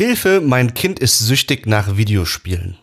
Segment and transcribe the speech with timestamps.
[0.00, 2.78] Hilfe, mein Kind ist süchtig nach Videospielen.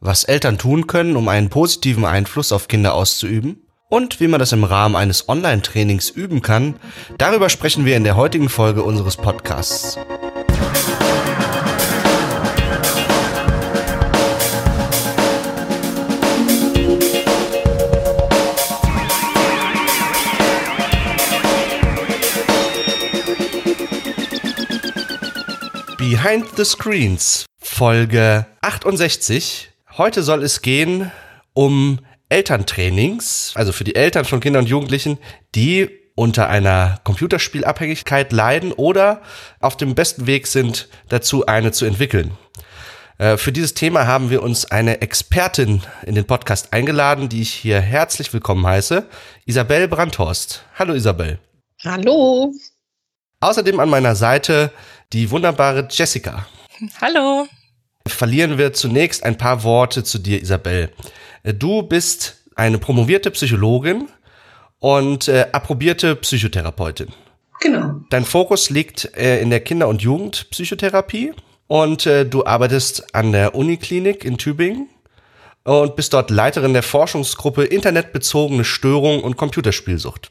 [0.00, 4.52] Was Eltern tun können, um einen positiven Einfluss auf Kinder auszuüben und wie man das
[4.52, 6.74] im Rahmen eines Online-Trainings üben kann,
[7.16, 9.96] darüber sprechen wir in der heutigen Folge unseres Podcasts.
[26.28, 29.70] Behind the Screens, Folge 68.
[29.96, 31.10] Heute soll es gehen
[31.54, 35.16] um Elterntrainings, also für die Eltern von Kindern und Jugendlichen,
[35.54, 39.22] die unter einer Computerspielabhängigkeit leiden oder
[39.60, 42.32] auf dem besten Weg sind, dazu eine zu entwickeln.
[43.16, 47.54] Äh, für dieses Thema haben wir uns eine Expertin in den Podcast eingeladen, die ich
[47.54, 49.06] hier herzlich willkommen heiße,
[49.46, 50.62] Isabel Brandhorst.
[50.78, 51.38] Hallo Isabel.
[51.82, 52.52] Hallo.
[53.40, 54.72] Außerdem an meiner Seite
[55.12, 56.46] die wunderbare Jessica.
[57.00, 57.46] Hallo.
[58.06, 60.90] Verlieren wir zunächst ein paar Worte zu dir, Isabel.
[61.44, 64.08] Du bist eine promovierte Psychologin
[64.78, 67.08] und äh, approbierte Psychotherapeutin.
[67.60, 68.00] Genau.
[68.10, 71.32] Dein Fokus liegt äh, in der Kinder- und Jugendpsychotherapie
[71.66, 74.88] und äh, du arbeitest an der Uniklinik in Tübingen
[75.64, 80.30] und bist dort Leiterin der Forschungsgruppe Internetbezogene Störung und Computerspielsucht.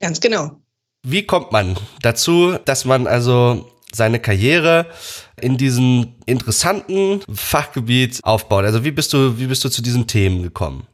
[0.00, 0.56] Ganz genau.
[1.02, 4.86] Wie kommt man dazu, dass man also seine Karriere
[5.40, 8.64] in diesem interessanten Fachgebiet aufbaut?
[8.64, 10.86] Also wie bist du, wie bist du zu diesen Themen gekommen?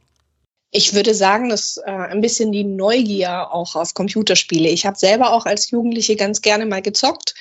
[0.71, 4.69] Ich würde sagen, dass äh, ein bisschen die Neugier auch auf Computerspiele.
[4.69, 7.35] Ich habe selber auch als Jugendliche ganz gerne mal gezockt.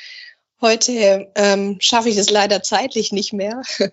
[0.60, 3.62] Heute ähm, schaffe ich es leider zeitlich nicht mehr.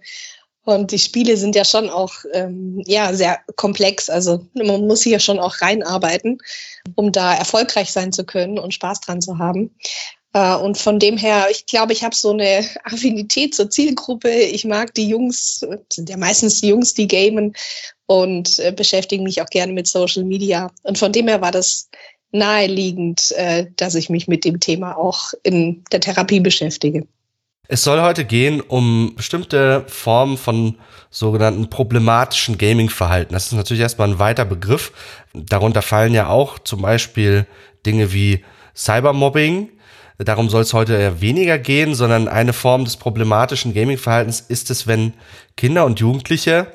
[0.65, 4.09] Und die Spiele sind ja schon auch ähm, ja sehr komplex.
[4.09, 6.37] Also man muss ja schon auch reinarbeiten,
[6.95, 9.75] um da erfolgreich sein zu können und Spaß dran zu haben.
[10.33, 14.29] Äh, und von dem her, ich glaube, ich habe so eine Affinität zur Zielgruppe.
[14.29, 17.55] Ich mag die Jungs, sind ja meistens die Jungs, die gamen
[18.05, 20.71] und äh, beschäftigen mich auch gerne mit Social Media.
[20.83, 21.89] Und von dem her war das
[22.31, 27.07] naheliegend, äh, dass ich mich mit dem Thema auch in der Therapie beschäftige.
[27.69, 30.75] Es soll heute gehen um bestimmte Formen von
[31.09, 33.33] sogenannten problematischen Gaming-Verhalten.
[33.33, 34.91] Das ist natürlich erstmal ein weiter Begriff.
[35.33, 37.47] Darunter fallen ja auch zum Beispiel
[37.85, 38.43] Dinge wie
[38.75, 39.69] Cybermobbing,
[40.17, 44.87] Darum soll es heute eher weniger gehen, sondern eine Form des problematischen Gaming-Verhaltens ist es,
[44.87, 45.13] wenn
[45.57, 46.67] Kinder und Jugendliche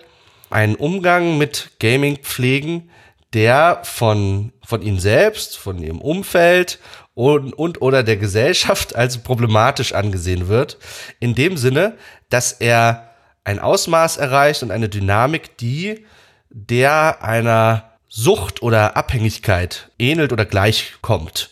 [0.50, 2.90] einen Umgang mit Gaming pflegen,
[3.32, 6.78] der von, von ihnen selbst, von ihrem Umfeld
[7.14, 10.78] und, und oder der Gesellschaft als problematisch angesehen wird.
[11.20, 11.96] In dem Sinne,
[12.30, 13.10] dass er
[13.44, 16.06] ein Ausmaß erreicht und eine Dynamik, die
[16.50, 21.50] der einer Sucht oder Abhängigkeit ähnelt oder gleichkommt.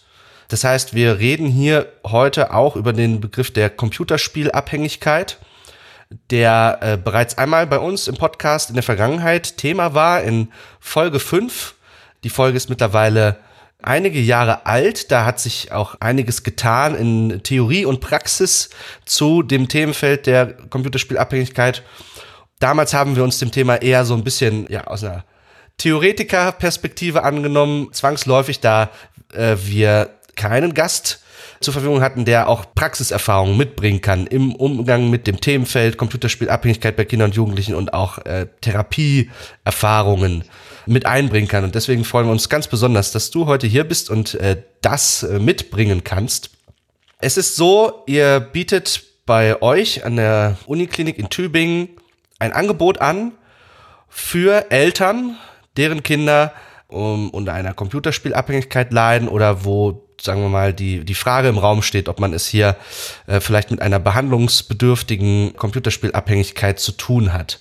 [0.49, 5.39] Das heißt, wir reden hier heute auch über den Begriff der Computerspielabhängigkeit,
[6.31, 10.49] der äh, bereits einmal bei uns im Podcast in der Vergangenheit Thema war in
[10.79, 11.75] Folge 5.
[12.23, 13.39] Die Folge ist mittlerweile
[13.83, 15.11] einige Jahre alt.
[15.11, 18.71] Da hat sich auch einiges getan in Theorie und Praxis
[19.05, 21.83] zu dem Themenfeld der Computerspielabhängigkeit.
[22.59, 25.25] Damals haben wir uns dem Thema eher so ein bisschen ja, aus einer
[25.79, 28.91] Theoretikerperspektive angenommen, zwangsläufig, da
[29.35, 31.23] äh, wir keinen Gast
[31.61, 37.05] zur Verfügung hatten, der auch Praxiserfahrung mitbringen kann im Umgang mit dem Themenfeld Computerspielabhängigkeit bei
[37.05, 40.45] Kindern und Jugendlichen und auch äh, Therapieerfahrungen
[40.87, 41.65] mit einbringen kann.
[41.65, 45.23] Und deswegen freuen wir uns ganz besonders, dass du heute hier bist und äh, das
[45.23, 46.51] äh, mitbringen kannst.
[47.19, 51.89] Es ist so, ihr bietet bei euch an der Uniklinik in Tübingen
[52.39, 53.33] ein Angebot an
[54.09, 55.37] für Eltern,
[55.77, 56.53] deren Kinder
[56.89, 61.83] um, unter einer Computerspielabhängigkeit leiden oder wo sagen wir mal, die, die Frage im Raum
[61.83, 62.77] steht, ob man es hier
[63.27, 67.61] äh, vielleicht mit einer behandlungsbedürftigen Computerspielabhängigkeit zu tun hat.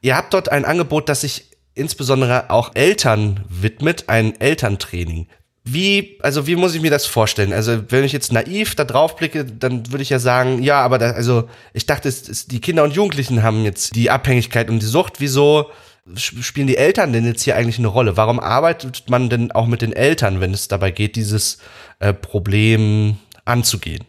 [0.00, 5.26] Ihr habt dort ein Angebot, das sich insbesondere auch Eltern widmet, ein Elterntraining.
[5.66, 7.54] Wie, also wie muss ich mir das vorstellen?
[7.54, 10.98] Also wenn ich jetzt naiv da drauf blicke, dann würde ich ja sagen, ja, aber
[10.98, 14.80] da, also ich dachte, es, es, die Kinder und Jugendlichen haben jetzt die Abhängigkeit und
[14.80, 15.20] die Sucht.
[15.20, 15.70] Wieso
[16.16, 18.16] spielen die Eltern denn jetzt hier eigentlich eine Rolle?
[18.16, 21.58] Warum arbeitet man denn auch mit den Eltern, wenn es dabei geht, dieses
[21.98, 24.04] äh, Problem anzugehen?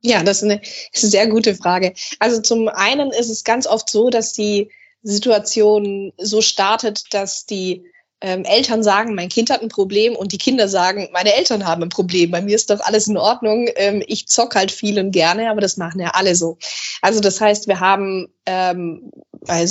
[0.00, 0.60] Ja, das ist, eine,
[0.92, 1.92] sehr gute Frage.
[2.18, 4.70] Also zum einen ist es ganz oft so, dass die
[5.02, 7.84] Situation so startet, dass die
[8.20, 11.82] ähm, Eltern sagen, mein Kind hat ein Problem und die Kinder sagen, meine Eltern haben
[11.82, 12.30] ein Problem.
[12.30, 13.68] Bei mir ist doch alles in Ordnung.
[13.76, 16.58] Ähm, ich zock halt viel und gerne, aber das machen ja alle so.
[17.00, 19.66] Also das heißt, wir haben ähm, bei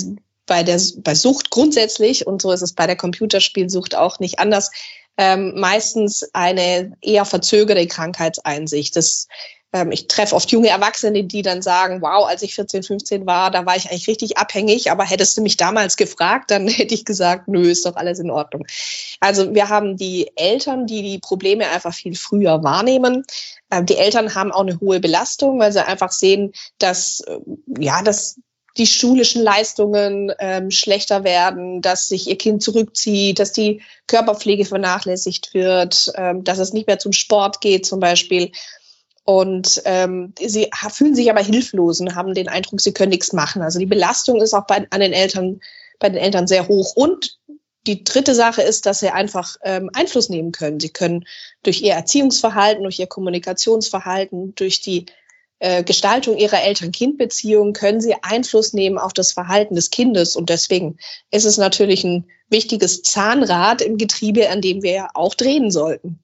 [0.47, 4.71] bei der bei Sucht grundsätzlich und so ist es bei der Computerspielsucht auch nicht anders.
[5.19, 8.95] Ähm, meistens eine eher verzögerte Krankheitseinsicht.
[8.95, 9.27] Das
[9.73, 13.51] ähm, ich treffe oft junge Erwachsene, die dann sagen, wow, als ich 14, 15 war,
[13.51, 17.05] da war ich eigentlich richtig abhängig, aber hättest du mich damals gefragt, dann hätte ich
[17.05, 18.65] gesagt, nö, ist doch alles in Ordnung.
[19.19, 23.25] Also wir haben die Eltern, die die Probleme einfach viel früher wahrnehmen.
[23.71, 27.39] Ähm, die Eltern haben auch eine hohe Belastung, weil sie einfach sehen, dass, äh,
[27.79, 28.39] ja, dass
[28.77, 35.53] die schulischen Leistungen ähm, schlechter werden, dass sich ihr Kind zurückzieht, dass die Körperpflege vernachlässigt
[35.53, 38.51] wird, ähm, dass es nicht mehr zum Sport geht zum Beispiel.
[39.23, 43.61] Und ähm, sie fühlen sich aber hilflos und haben den Eindruck, sie können nichts machen.
[43.61, 45.59] Also die Belastung ist auch bei, an den Eltern,
[45.99, 46.95] bei den Eltern sehr hoch.
[46.95, 47.37] Und
[47.87, 50.79] die dritte Sache ist, dass sie einfach ähm, Einfluss nehmen können.
[50.79, 51.25] Sie können
[51.63, 55.07] durch ihr Erziehungsverhalten, durch ihr Kommunikationsverhalten, durch die
[55.59, 60.35] äh, Gestaltung ihrer Eltern-Kind-Beziehung können sie Einfluss nehmen auf das Verhalten des Kindes.
[60.35, 60.97] Und deswegen
[61.31, 66.19] ist es natürlich ein wichtiges Zahnrad im Getriebe, an dem wir auch drehen sollten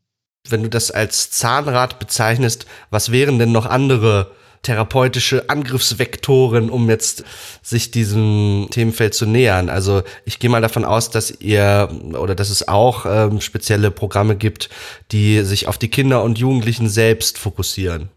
[0.49, 4.31] wenn du das als Zahnrad bezeichnest, was wären denn noch andere
[4.61, 7.25] therapeutische Angriffsvektoren, um jetzt
[7.61, 9.69] sich diesem Themenfeld zu nähern.
[9.69, 14.37] Also ich gehe mal davon aus, dass ihr oder dass es auch ähm, spezielle Programme
[14.37, 14.69] gibt,
[15.11, 18.09] die sich auf die Kinder und Jugendlichen selbst fokussieren.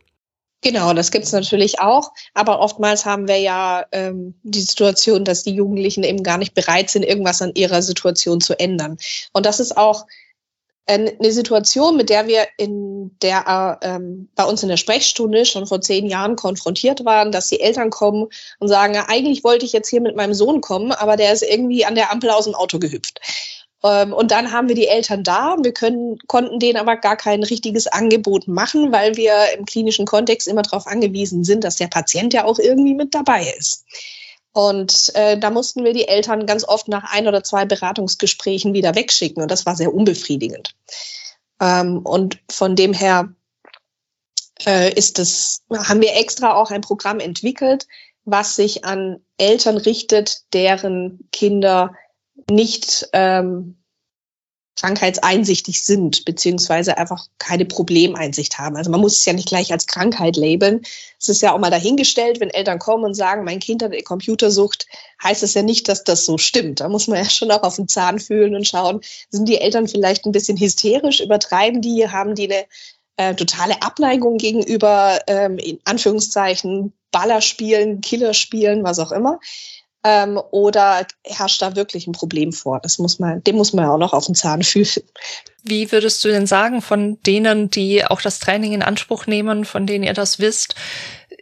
[0.63, 2.13] Genau, das gibt's natürlich auch.
[2.35, 6.91] Aber oftmals haben wir ja ähm, die Situation, dass die Jugendlichen eben gar nicht bereit
[6.91, 8.97] sind, irgendwas an ihrer Situation zu ändern.
[9.33, 10.07] Und das ist auch
[10.89, 15.81] eine Situation, mit der wir in der ähm, bei uns in der Sprechstunde schon vor
[15.81, 18.29] zehn Jahren konfrontiert waren, dass die Eltern kommen
[18.61, 21.43] und sagen, ja, eigentlich wollte ich jetzt hier mit meinem Sohn kommen, aber der ist
[21.43, 23.21] irgendwie an der Ampel aus dem Auto gehüpft.
[23.83, 25.57] Ähm, und dann haben wir die Eltern da.
[25.63, 30.49] Wir können, konnten denen aber gar kein richtiges Angebot machen, weil wir im klinischen Kontext
[30.49, 33.85] immer darauf angewiesen sind, dass der Patient ja auch irgendwie mit dabei ist.
[34.53, 38.95] Und äh, da mussten wir die Eltern ganz oft nach ein oder zwei Beratungsgesprächen wieder
[38.95, 39.43] wegschicken.
[39.43, 40.75] Und das war sehr unbefriedigend.
[41.61, 43.35] Ähm, und von dem her
[44.65, 47.87] äh, ist es, haben wir extra auch ein Programm entwickelt,
[48.25, 51.95] was sich an Eltern richtet, deren Kinder
[52.51, 53.77] nicht ähm,
[54.79, 58.77] krankheitseinsichtig sind, beziehungsweise einfach keine Problemeinsicht haben.
[58.77, 60.83] Also man muss es ja nicht gleich als Krankheit labeln.
[61.19, 64.03] Es ist ja auch mal dahingestellt, wenn Eltern kommen und sagen, mein Kind hat eine
[64.03, 64.87] Computersucht,
[65.23, 66.81] heißt es ja nicht, dass das so stimmt.
[66.81, 69.01] Da muss man ja schon auch auf den Zahn fühlen und schauen,
[69.31, 72.67] sind die Eltern vielleicht ein bisschen hysterisch, übertreiben die, haben die eine
[73.17, 79.41] äh, totale Abneigung gegenüber, ähm, in Anführungszeichen, Ballerspielen, Killerspielen, was auch immer
[80.07, 82.79] ähm, oder herrscht da wirklich ein Problem vor?
[82.81, 85.03] Das muss man, dem muss man ja auch noch auf den Zahn fühlen.
[85.65, 89.85] Wie würdest du denn sagen, von denen, die auch das Training in Anspruch nehmen, von
[89.85, 90.77] denen ihr das wisst,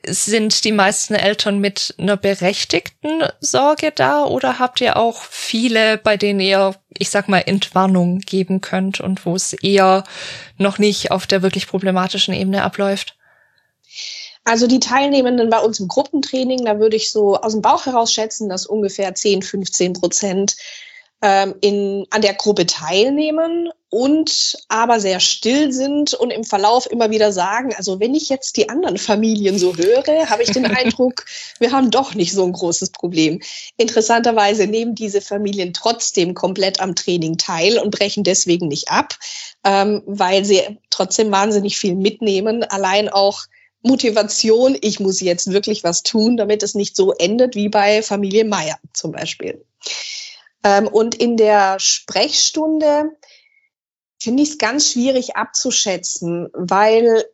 [0.06, 6.16] sind die meisten Eltern mit einer berechtigten Sorge da oder habt ihr auch viele, bei
[6.16, 10.04] denen ihr, ich sag mal, Entwarnung geben könnt und wo es eher
[10.56, 13.16] noch nicht auf der wirklich problematischen Ebene abläuft?
[14.44, 18.12] Also die Teilnehmenden bei uns im Gruppentraining, da würde ich so aus dem Bauch heraus
[18.12, 20.56] schätzen, dass ungefähr 10, 15 Prozent
[21.22, 27.10] ähm, in, an der Gruppe teilnehmen und aber sehr still sind und im Verlauf immer
[27.10, 31.24] wieder sagen, also wenn ich jetzt die anderen Familien so höre, habe ich den Eindruck,
[31.58, 33.40] wir haben doch nicht so ein großes Problem.
[33.78, 39.14] Interessanterweise nehmen diese Familien trotzdem komplett am Training teil und brechen deswegen nicht ab,
[39.64, 40.60] ähm, weil sie
[40.90, 43.44] trotzdem wahnsinnig viel mitnehmen, allein auch
[43.84, 48.44] Motivation, ich muss jetzt wirklich was tun, damit es nicht so endet wie bei Familie
[48.44, 49.64] Meier zum Beispiel.
[50.64, 53.10] Ähm, und in der Sprechstunde
[54.18, 57.24] finde ich es ganz schwierig abzuschätzen, weil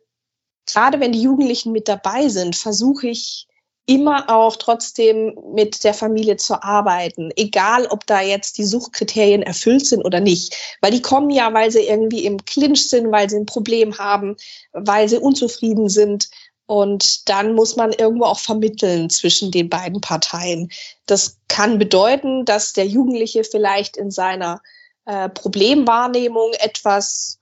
[0.65, 3.47] gerade wenn die Jugendlichen mit dabei sind, versuche ich
[3.85, 9.85] immer auch trotzdem mit der Familie zu arbeiten, egal ob da jetzt die Suchkriterien erfüllt
[9.85, 10.55] sind oder nicht.
[10.81, 14.37] Weil die kommen ja, weil sie irgendwie im Clinch sind, weil sie ein Problem haben,
[14.71, 16.29] weil sie unzufrieden sind.
[16.67, 20.71] Und dann muss man irgendwo auch vermitteln zwischen den beiden Parteien.
[21.05, 24.61] Das kann bedeuten, dass der Jugendliche vielleicht in seiner
[25.05, 27.39] äh, Problemwahrnehmung etwas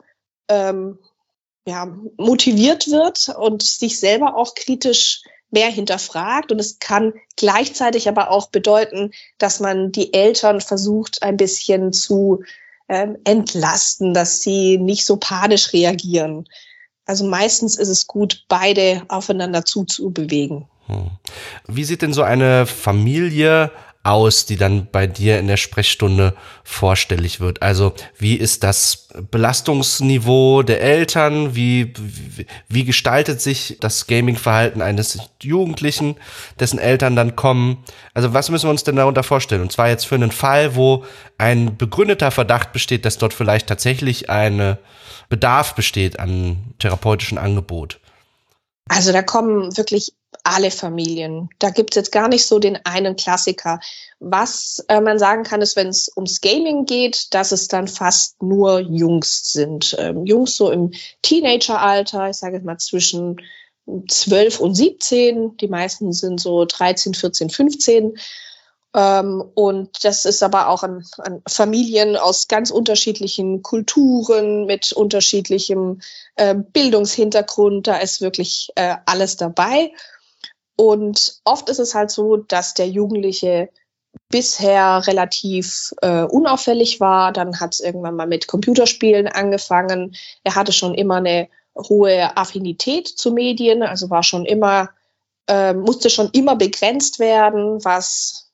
[0.47, 0.97] ähm,
[1.67, 6.51] ja, motiviert wird und sich selber auch kritisch mehr hinterfragt.
[6.51, 12.43] Und es kann gleichzeitig aber auch bedeuten, dass man die Eltern versucht, ein bisschen zu
[12.87, 16.47] ähm, entlasten, dass sie nicht so panisch reagieren.
[17.05, 20.67] Also meistens ist es gut, beide aufeinander zuzubewegen.
[20.87, 21.11] Hm.
[21.67, 23.71] Wie sieht denn so eine Familie
[24.03, 27.61] aus, die dann bei dir in der Sprechstunde vorstellig wird?
[27.61, 31.55] Also wie ist das Belastungsniveau der Eltern?
[31.55, 36.15] Wie, wie, wie gestaltet sich das Gaming-Verhalten eines Jugendlichen,
[36.59, 37.83] dessen Eltern dann kommen?
[38.13, 39.61] Also was müssen wir uns denn darunter vorstellen?
[39.61, 41.03] Und zwar jetzt für einen Fall, wo
[41.37, 44.77] ein begründeter Verdacht besteht, dass dort vielleicht tatsächlich eine
[45.27, 47.99] Bedarf besteht an therapeutischen Angebot.
[48.87, 50.13] Also da kommen wirklich
[50.49, 51.49] alle Familien.
[51.59, 53.79] Da gibt es jetzt gar nicht so den einen Klassiker.
[54.19, 58.41] Was äh, man sagen kann, ist, wenn es ums Gaming geht, dass es dann fast
[58.41, 59.95] nur Jungs sind.
[59.99, 60.91] Ähm, Jungs so im
[61.21, 63.41] Teenageralter, ich sage jetzt mal zwischen
[64.07, 65.57] 12 und 17.
[65.57, 68.17] Die meisten sind so 13, 14, 15.
[68.95, 76.01] Ähm, und das ist aber auch an, an, Familien aus ganz unterschiedlichen Kulturen mit unterschiedlichem
[76.35, 77.87] äh, Bildungshintergrund.
[77.87, 79.91] Da ist wirklich äh, alles dabei.
[80.79, 83.67] Und oft ist es halt so, dass der Jugendliche
[84.29, 87.33] bisher relativ äh, unauffällig war.
[87.33, 90.15] Dann hat es irgendwann mal mit Computerspielen angefangen.
[90.45, 94.91] Er hatte schon immer eine hohe Affinität zu Medien, also war schon immer,
[95.49, 98.49] äh, musste schon immer begrenzt werden, was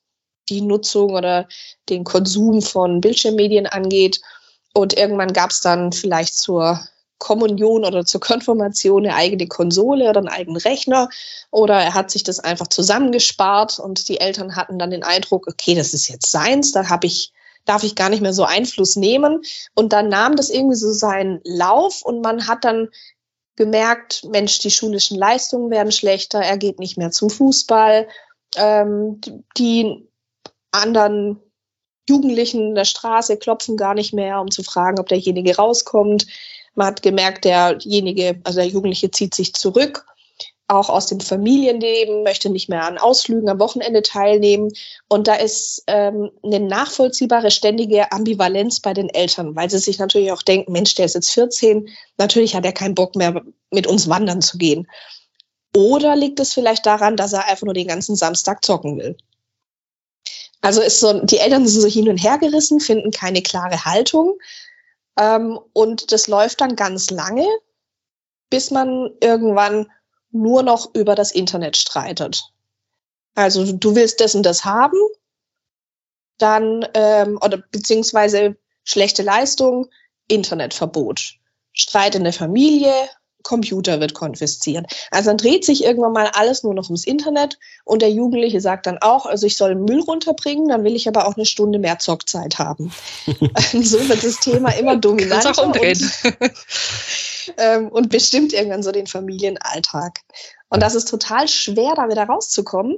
[0.49, 1.47] die Nutzung oder
[1.89, 4.19] den Konsum von Bildschirmmedien angeht.
[4.73, 6.79] Und irgendwann gab es dann vielleicht zur
[7.17, 11.09] Kommunion oder zur Konfirmation eine eigene Konsole oder einen eigenen Rechner.
[11.51, 15.75] Oder er hat sich das einfach zusammengespart und die Eltern hatten dann den Eindruck, okay,
[15.75, 17.31] das ist jetzt seins, da habe ich
[17.65, 19.41] darf ich gar nicht mehr so Einfluss nehmen.
[19.73, 22.89] Und dann nahm das irgendwie so seinen Lauf und man hat dann
[23.55, 28.07] gemerkt, Mensch, die schulischen Leistungen werden schlechter, er geht nicht mehr zum Fußball.
[28.55, 29.19] Ähm,
[29.57, 30.07] die
[30.71, 31.41] anderen
[32.07, 36.27] Jugendlichen in der Straße klopfen gar nicht mehr, um zu fragen, ob derjenige rauskommt.
[36.75, 40.05] Man hat gemerkt, derjenige, also der Jugendliche zieht sich zurück
[40.67, 44.71] auch aus dem Familienleben, möchte nicht mehr an Ausflügen am Wochenende teilnehmen.
[45.07, 50.31] Und da ist ähm, eine nachvollziehbare ständige Ambivalenz bei den Eltern, weil sie sich natürlich
[50.31, 54.09] auch denken, Mensch, der ist jetzt 14, natürlich hat er keinen Bock mehr, mit uns
[54.09, 54.87] wandern zu gehen.
[55.75, 59.17] Oder liegt es vielleicht daran, dass er einfach nur den ganzen Samstag zocken will?
[60.61, 64.39] Also ist so, die Eltern sind so hin und her gerissen, finden keine klare Haltung.
[65.17, 67.47] Ähm, und das läuft dann ganz lange,
[68.49, 69.91] bis man irgendwann
[70.31, 72.43] nur noch über das Internet streitet.
[73.35, 74.97] Also du willst das und das haben,
[76.37, 79.89] dann ähm, oder beziehungsweise schlechte Leistung,
[80.27, 81.35] Internetverbot.
[81.71, 82.93] Streit in der Familie,
[83.45, 84.87] Computer wird konfisziert.
[85.11, 88.87] Also dann dreht sich irgendwann mal alles nur noch ums Internet und der Jugendliche sagt
[88.87, 91.99] dann auch, also ich soll Müll runterbringen, dann will ich aber auch eine Stunde mehr
[91.99, 92.91] Zockzeit haben.
[93.25, 95.77] so wird das Thema immer dominanter und,
[97.57, 100.19] ähm, und bestimmt irgendwann so den Familienalltag.
[100.69, 102.97] Und das ist total schwer, da wieder rauszukommen,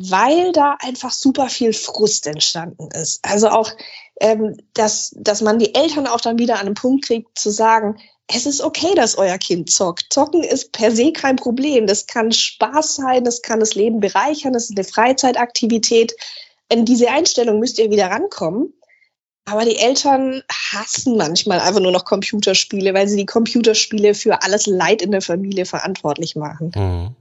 [0.00, 3.18] weil da einfach super viel Frust entstanden ist.
[3.22, 3.72] Also auch,
[4.20, 7.98] ähm, dass, dass man die Eltern auch dann wieder an den Punkt kriegt zu sagen,
[8.34, 10.12] es ist okay, dass euer Kind zockt.
[10.12, 11.86] Zocken ist per se kein Problem.
[11.86, 16.14] Das kann Spaß sein, das kann das Leben bereichern, das ist eine Freizeitaktivität.
[16.68, 18.72] In diese Einstellung müsst ihr wieder rankommen.
[19.46, 24.66] Aber die Eltern hassen manchmal einfach nur noch Computerspiele, weil sie die Computerspiele für alles
[24.66, 26.72] Leid in der Familie verantwortlich machen.
[26.76, 27.16] Mhm.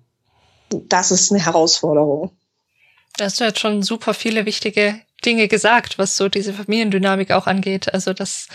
[0.88, 2.32] Das ist eine Herausforderung.
[3.18, 7.48] Da hast du jetzt schon super viele wichtige Dinge gesagt, was so diese Familiendynamik auch
[7.48, 7.94] angeht.
[7.94, 8.48] Also, dass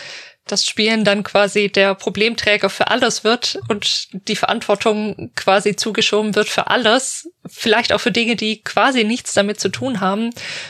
[0.47, 6.49] das Spielen dann quasi der Problemträger für alles wird und die Verantwortung quasi zugeschoben wird
[6.49, 10.29] für alles, vielleicht auch für Dinge, die quasi nichts damit zu tun haben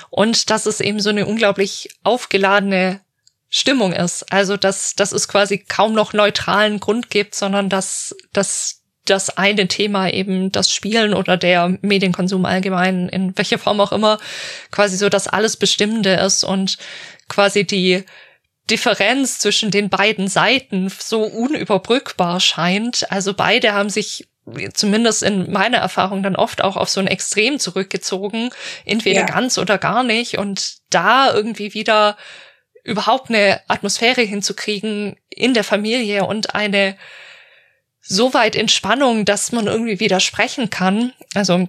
[0.09, 3.01] und dass es eben so eine unglaublich aufgeladene
[3.49, 4.31] Stimmung ist.
[4.31, 9.67] Also, dass, dass es quasi kaum noch neutralen Grund gibt, sondern dass, dass das eine
[9.67, 14.19] Thema eben das Spielen oder der Medienkonsum allgemein, in welcher Form auch immer,
[14.71, 16.77] quasi so das alles Bestimmende ist und
[17.29, 18.03] quasi die
[18.69, 23.11] Differenz zwischen den beiden Seiten so unüberbrückbar scheint.
[23.11, 24.27] Also beide haben sich
[24.73, 28.49] zumindest in meiner Erfahrung dann oft auch auf so ein Extrem zurückgezogen,
[28.85, 29.25] entweder ja.
[29.25, 32.17] ganz oder gar nicht und da irgendwie wieder
[32.83, 36.95] überhaupt eine Atmosphäre hinzukriegen in der Familie und eine
[38.07, 41.11] so weit Entspannung, dass man irgendwie widersprechen kann.
[41.33, 41.67] Also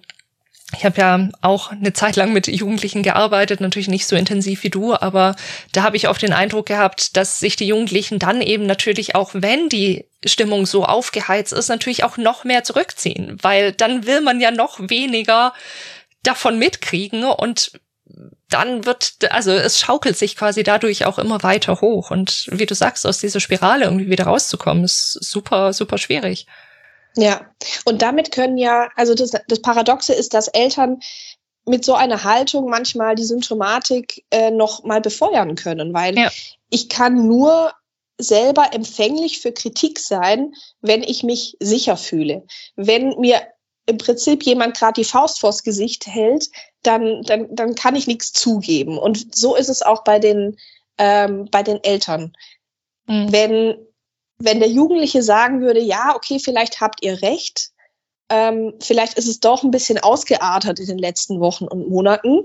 [0.77, 4.71] ich habe ja auch eine Zeit lang mit Jugendlichen gearbeitet, natürlich nicht so intensiv wie
[4.71, 5.37] du, aber
[5.73, 9.31] da habe ich oft den Eindruck gehabt, dass sich die Jugendlichen dann eben natürlich auch,
[9.33, 14.41] wenn die Stimmung so aufgeheizt ist, natürlich auch noch mehr zurückziehen, weil dann will man
[14.41, 15.55] ja noch weniger
[16.25, 17.71] davon mitkriegen und
[18.49, 22.11] dann wird, also es schaukelt sich quasi dadurch auch immer weiter hoch.
[22.11, 26.47] Und wie du sagst, aus dieser Spirale irgendwie wieder rauszukommen, ist super, super schwierig.
[27.17, 27.47] Ja,
[27.85, 31.01] und damit können ja, also das, das Paradoxe ist, dass Eltern
[31.65, 36.31] mit so einer Haltung manchmal die Symptomatik äh, noch mal befeuern können, weil ja.
[36.71, 37.73] ich kann nur
[38.19, 42.45] selber empfänglich für Kritik sein, wenn ich mich sicher fühle.
[42.77, 43.43] Wenn mir
[43.87, 46.51] im Prinzip jemand gerade die Faust vors Gesicht hält,
[46.83, 48.99] dann, dann, dann kann ich nichts zugeben.
[48.99, 50.57] Und so ist es auch bei den,
[50.99, 52.33] ähm, bei den Eltern.
[53.07, 53.33] Mhm.
[53.33, 53.87] Wenn
[54.39, 57.71] wenn der Jugendliche sagen würde, ja, okay, vielleicht habt ihr recht,
[58.29, 62.45] ähm, vielleicht ist es doch ein bisschen ausgeartet in den letzten Wochen und Monaten,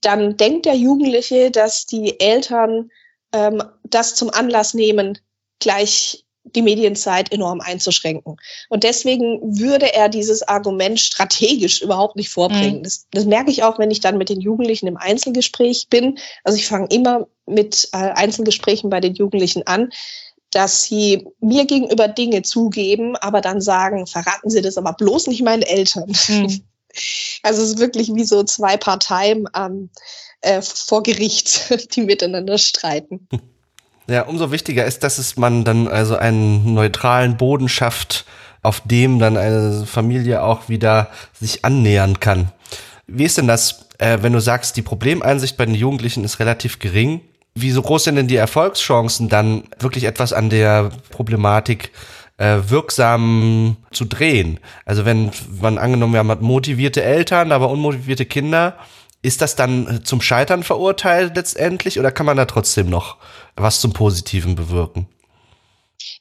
[0.00, 2.90] dann denkt der Jugendliche, dass die Eltern
[3.32, 5.18] ähm, das zum Anlass nehmen,
[5.58, 8.36] gleich die Medienzeit enorm einzuschränken.
[8.68, 12.78] Und deswegen würde er dieses Argument strategisch überhaupt nicht vorbringen.
[12.78, 12.82] Mhm.
[12.84, 16.18] Das, das, merke ich auch, wenn ich dann mit den Jugendlichen im Einzelgespräch bin.
[16.44, 19.90] Also ich fange immer mit äh, Einzelgesprächen bei den Jugendlichen an,
[20.50, 25.42] dass sie mir gegenüber Dinge zugeben, aber dann sagen, verraten Sie das aber bloß nicht
[25.42, 26.12] meinen Eltern.
[26.28, 26.62] Mhm.
[27.42, 29.90] Also es ist wirklich wie so zwei Parteien ähm,
[30.40, 33.28] äh, vor Gericht, die miteinander streiten.
[34.08, 38.24] Ja, umso wichtiger ist, dass es man dann also einen neutralen Boden schafft,
[38.62, 42.50] auf dem dann eine Familie auch wieder sich annähern kann.
[43.06, 46.78] Wie ist denn das, äh, wenn du sagst, die Problemeinsicht bei den Jugendlichen ist relativ
[46.78, 47.20] gering?
[47.54, 51.92] Wie so groß sind denn die Erfolgschancen, dann wirklich etwas an der Problematik
[52.38, 54.58] äh, wirksam zu drehen?
[54.86, 58.76] Also wenn man angenommen, wir haben motivierte Eltern, aber unmotivierte Kinder,
[59.20, 63.16] ist das dann zum Scheitern verurteilt letztendlich oder kann man da trotzdem noch
[63.60, 65.08] was zum Positiven bewirken?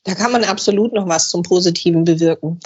[0.04, 2.60] Da kann man absolut noch was zum Positiven bewirken.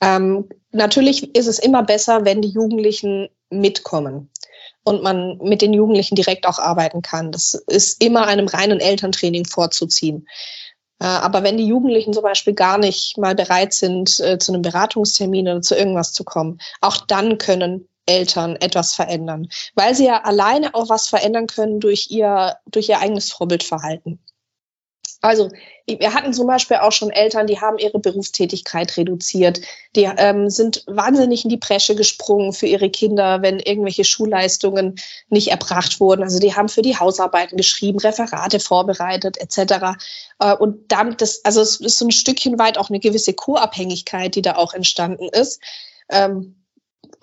[0.00, 4.30] Ähm, natürlich ist es immer besser, wenn die Jugendlichen mitkommen
[4.84, 7.32] und man mit den Jugendlichen direkt auch arbeiten kann.
[7.32, 10.26] Das ist immer einem reinen Elterntraining vorzuziehen.
[11.00, 14.62] Äh, aber wenn die Jugendlichen zum Beispiel gar nicht mal bereit sind, äh, zu einem
[14.62, 20.22] Beratungstermin oder zu irgendwas zu kommen, auch dann können Eltern etwas verändern, weil sie ja
[20.22, 24.20] alleine auch was verändern können durch ihr, durch ihr eigenes Vorbildverhalten.
[25.24, 25.48] Also
[25.86, 29.58] wir hatten zum Beispiel auch schon Eltern, die haben ihre Berufstätigkeit reduziert,
[29.96, 34.96] die ähm, sind wahnsinnig in die Bresche gesprungen für ihre Kinder, wenn irgendwelche Schulleistungen
[35.30, 36.22] nicht erbracht wurden.
[36.22, 39.96] Also die haben für die Hausarbeiten geschrieben, Referate vorbereitet etc.
[40.40, 44.34] Äh, und damit das, also es ist so ein Stückchen weit auch eine gewisse Co-Abhängigkeit,
[44.34, 45.58] die da auch entstanden ist.
[46.10, 46.63] Ähm,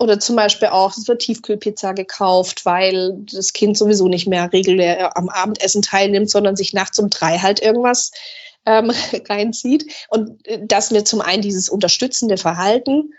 [0.02, 5.16] oder zum Beispiel auch, es wird Tiefkühlpizza gekauft, weil das Kind sowieso nicht mehr regulär
[5.16, 8.10] am Abendessen teilnimmt, sondern sich nachts um drei halt irgendwas
[8.66, 8.90] ähm,
[9.28, 9.86] reinzieht.
[10.08, 13.14] Und äh, dass wir zum einen dieses unterstützende Verhalten,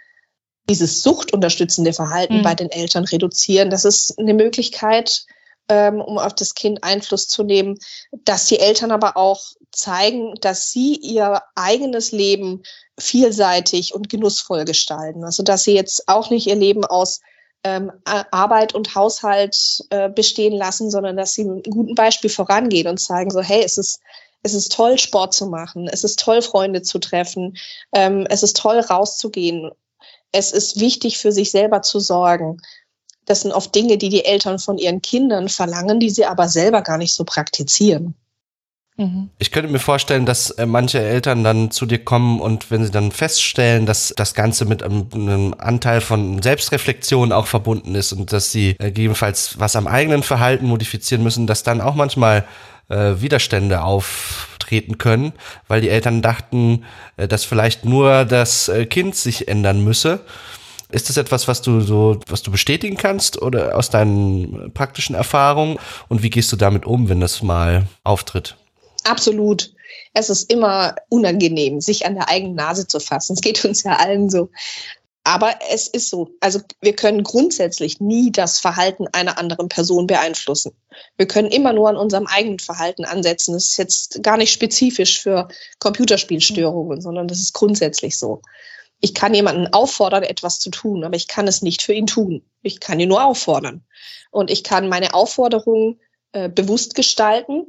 [0.70, 2.44] dieses suchtunterstützende Verhalten mhm.
[2.44, 5.26] bei den Eltern reduzieren, das ist eine Möglichkeit,
[5.70, 7.78] ähm, um auf das Kind Einfluss zu nehmen,
[8.12, 12.64] dass die Eltern aber auch zeigen, dass sie ihr eigenes Leben
[13.00, 15.24] vielseitig und genussvoll gestalten.
[15.24, 17.22] Also dass sie jetzt auch nicht ihr Leben aus
[17.64, 22.88] ähm, Arbeit und Haushalt äh, bestehen lassen, sondern dass sie mit einem guten Beispiel vorangehen
[22.88, 24.00] und zeigen so, hey, es ist
[24.44, 25.88] es ist toll, Sport zu machen.
[25.88, 27.58] Es ist toll, Freunde zu treffen.
[27.94, 29.72] Ähm, es ist toll, rauszugehen.
[30.34, 32.58] Es ist wichtig, für sich selber zu sorgen.
[33.26, 36.82] Das sind oft Dinge, die die Eltern von ihren Kindern verlangen, die sie aber selber
[36.82, 38.16] gar nicht so praktizieren.
[38.98, 39.30] Mhm.
[39.40, 42.92] Ich könnte mir vorstellen, dass äh, manche Eltern dann zu dir kommen und wenn sie
[42.92, 48.32] dann feststellen, dass das Ganze mit einem, einem Anteil von Selbstreflexion auch verbunden ist und
[48.32, 52.46] dass sie äh, gegebenenfalls was am eigenen Verhalten modifizieren müssen, dass dann auch manchmal
[52.90, 55.34] äh, Widerstände auftreten können,
[55.68, 56.86] weil die Eltern dachten,
[57.18, 60.20] äh, dass vielleicht nur das Kind sich ändern müsse.
[60.94, 65.80] Ist das etwas, was du so, was du bestätigen kannst oder aus deinen praktischen Erfahrungen?
[66.08, 68.58] Und wie gehst du damit um, wenn das mal auftritt?
[69.04, 69.74] Absolut.
[70.14, 73.34] Es ist immer unangenehm, sich an der eigenen Nase zu fassen.
[73.34, 74.50] Es geht uns ja allen so.
[75.24, 76.30] Aber es ist so.
[76.42, 80.74] Also wir können grundsätzlich nie das Verhalten einer anderen Person beeinflussen.
[81.18, 83.54] Wir können immer nur an unserem eigenen Verhalten ansetzen.
[83.54, 85.48] Das ist jetzt gar nicht spezifisch für
[85.80, 88.44] Computerspielstörungen, sondern das ist grundsätzlich so.
[89.04, 92.42] Ich kann jemanden auffordern, etwas zu tun, aber ich kann es nicht für ihn tun.
[92.62, 93.84] Ich kann ihn nur auffordern.
[94.32, 96.00] Und ich kann meine Aufforderung
[96.32, 97.68] äh, bewusst gestalten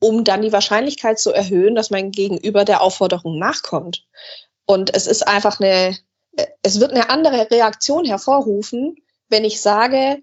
[0.00, 4.06] um dann die Wahrscheinlichkeit zu erhöhen, dass mein Gegenüber der Aufforderung nachkommt.
[4.64, 5.96] Und es ist einfach eine,
[6.62, 8.96] es wird eine andere Reaktion hervorrufen,
[9.28, 10.22] wenn ich sage,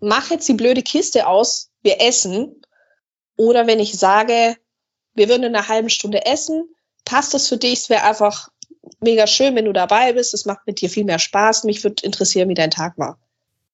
[0.00, 2.62] mach jetzt die blöde Kiste aus, wir essen.
[3.36, 4.56] Oder wenn ich sage,
[5.14, 7.80] wir würden in einer halben Stunde essen, passt das für dich?
[7.80, 8.48] Es wäre einfach
[9.00, 10.34] mega schön, wenn du dabei bist.
[10.34, 11.64] Es macht mit dir viel mehr Spaß.
[11.64, 13.18] Mich würde interessieren, wie dein Tag war.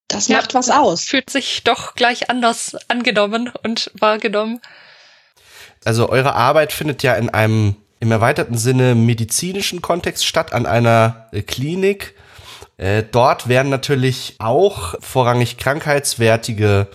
[0.09, 1.05] Das ja, macht was aus.
[1.05, 4.61] Fühlt sich doch gleich anders angenommen und wahrgenommen
[5.85, 11.29] also eure Arbeit findet ja in einem im erweiterten Sinne medizinischen Kontext statt, an einer
[11.33, 12.15] äh, Klinik.
[12.77, 16.89] Äh, dort werden natürlich auch vorrangig krankheitswertige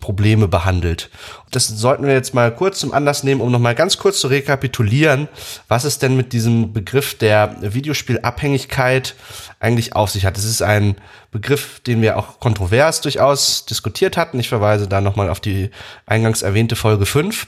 [0.00, 1.10] Probleme behandelt.
[1.54, 5.28] Das sollten wir jetzt mal kurz zum Anlass nehmen, um nochmal ganz kurz zu rekapitulieren,
[5.68, 9.14] was es denn mit diesem Begriff der Videospielabhängigkeit
[9.60, 10.36] eigentlich auf sich hat.
[10.36, 10.96] Es ist ein
[11.30, 14.40] Begriff, den wir auch kontrovers durchaus diskutiert hatten.
[14.40, 15.70] Ich verweise da nochmal auf die
[16.06, 17.46] eingangs erwähnte Folge 5.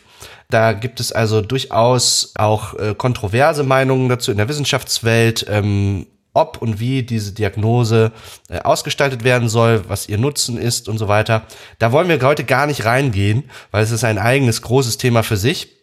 [0.48, 5.46] Da gibt es also durchaus auch äh, kontroverse Meinungen dazu in der Wissenschaftswelt.
[5.48, 8.12] Ähm, ob und wie diese Diagnose
[8.48, 11.46] äh, ausgestaltet werden soll, was ihr Nutzen ist und so weiter.
[11.78, 15.36] Da wollen wir heute gar nicht reingehen, weil es ist ein eigenes großes Thema für
[15.36, 15.76] sich.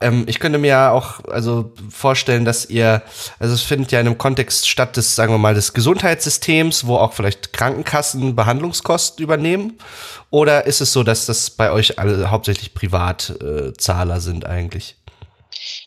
[0.00, 3.02] Ähm, ich könnte mir auch also vorstellen, dass ihr,
[3.38, 6.96] also es findet ja in einem Kontext statt des, sagen wir mal, des Gesundheitssystems, wo
[6.96, 9.78] auch vielleicht Krankenkassen Behandlungskosten übernehmen.
[10.30, 14.96] Oder ist es so, dass das bei euch alle hauptsächlich Privatzahler sind eigentlich?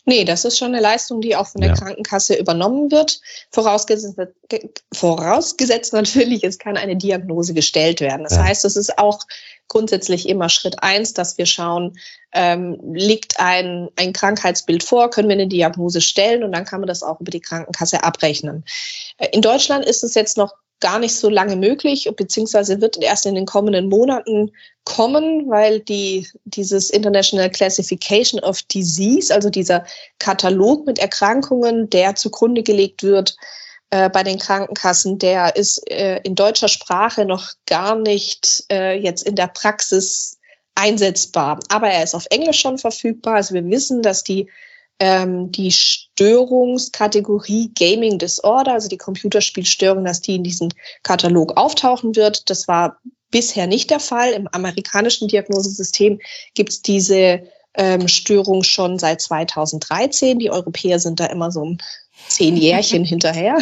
[0.08, 1.76] Nee, das ist schon eine Leistung, die auch von der ja.
[1.76, 3.20] Krankenkasse übernommen wird.
[3.50, 4.18] Vorausgesetzt,
[4.90, 8.22] vorausgesetzt natürlich, es kann eine Diagnose gestellt werden.
[8.24, 8.42] Das ja.
[8.42, 9.20] heißt, es ist auch
[9.68, 11.98] grundsätzlich immer Schritt eins, dass wir schauen,
[12.32, 16.88] ähm, liegt ein, ein Krankheitsbild vor, können wir eine Diagnose stellen und dann kann man
[16.88, 18.64] das auch über die Krankenkasse abrechnen.
[19.18, 23.26] Äh, in Deutschland ist es jetzt noch gar nicht so lange möglich, beziehungsweise wird erst
[23.26, 24.52] in den kommenden Monaten
[24.84, 29.84] kommen, weil die, dieses International Classification of Disease, also dieser
[30.18, 33.36] Katalog mit Erkrankungen, der zugrunde gelegt wird
[33.90, 39.26] äh, bei den Krankenkassen, der ist äh, in deutscher Sprache noch gar nicht äh, jetzt
[39.26, 40.38] in der Praxis
[40.74, 41.58] einsetzbar.
[41.68, 43.34] Aber er ist auf Englisch schon verfügbar.
[43.34, 44.48] Also wir wissen, dass die
[45.00, 50.68] ähm, die Störungskategorie Gaming Disorder, also die Computerspielstörung, dass die in diesem
[51.02, 52.50] Katalog auftauchen wird.
[52.50, 52.98] Das war
[53.30, 54.32] bisher nicht der Fall.
[54.32, 56.20] Im amerikanischen Diagnosesystem
[56.54, 57.42] gibt es diese
[57.74, 60.38] ähm, Störung schon seit 2013.
[60.38, 61.78] Die Europäer sind da immer so ein
[62.28, 63.58] zehn Jährchen hinterher.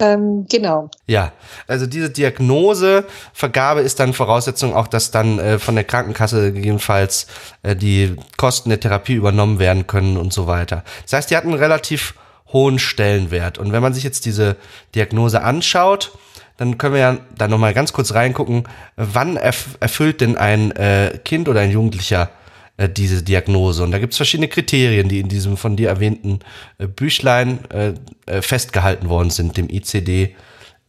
[0.00, 0.90] Ähm, genau.
[1.06, 1.32] Ja,
[1.66, 7.26] also diese Diagnosevergabe ist dann Voraussetzung auch, dass dann äh, von der Krankenkasse gegebenenfalls
[7.62, 10.84] äh, die Kosten der Therapie übernommen werden können und so weiter.
[11.02, 12.14] Das heißt, die hatten einen relativ
[12.52, 13.58] hohen Stellenwert.
[13.58, 14.56] Und wenn man sich jetzt diese
[14.94, 16.12] Diagnose anschaut,
[16.56, 18.64] dann können wir ja da nochmal ganz kurz reingucken,
[18.96, 22.30] wann erf erfüllt denn ein äh, Kind oder ein Jugendlicher
[22.78, 23.82] äh, diese Diagnose.
[23.82, 26.38] Und da gibt es verschiedene Kriterien, die in diesem von dir erwähnten
[26.78, 27.92] äh, Büchlein äh,
[28.40, 30.34] festgehalten worden sind, dem ICD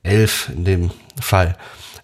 [0.04, 1.58] 11 in dem Fall.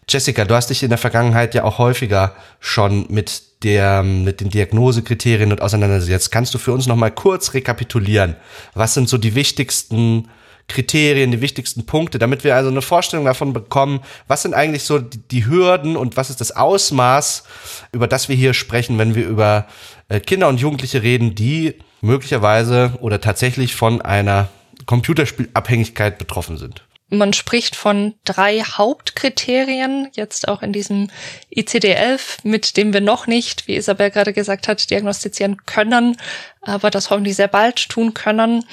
[0.09, 4.49] Jessica, du hast dich in der Vergangenheit ja auch häufiger schon mit der, mit den
[4.49, 6.31] Diagnosekriterien und auseinandergesetzt.
[6.31, 8.35] Kannst du für uns noch mal kurz rekapitulieren?
[8.73, 10.29] Was sind so die wichtigsten
[10.67, 14.99] Kriterien, die wichtigsten Punkte, damit wir also eine Vorstellung davon bekommen, was sind eigentlich so
[14.99, 17.43] die, Hürden und was ist das Ausmaß,
[17.91, 19.67] über das wir hier sprechen, wenn wir über
[20.09, 24.49] äh, Kinder und Jugendliche reden, die möglicherweise oder tatsächlich von einer
[24.85, 26.83] Computerspielabhängigkeit betroffen sind.
[27.09, 31.11] Man spricht von drei Hauptkriterien, jetzt auch in diesem
[31.55, 36.17] ICD-11, mit dem wir noch nicht, wie Isabel gerade gesagt hat, diagnostizieren können,
[36.61, 38.65] aber das hoffentlich sehr bald tun können.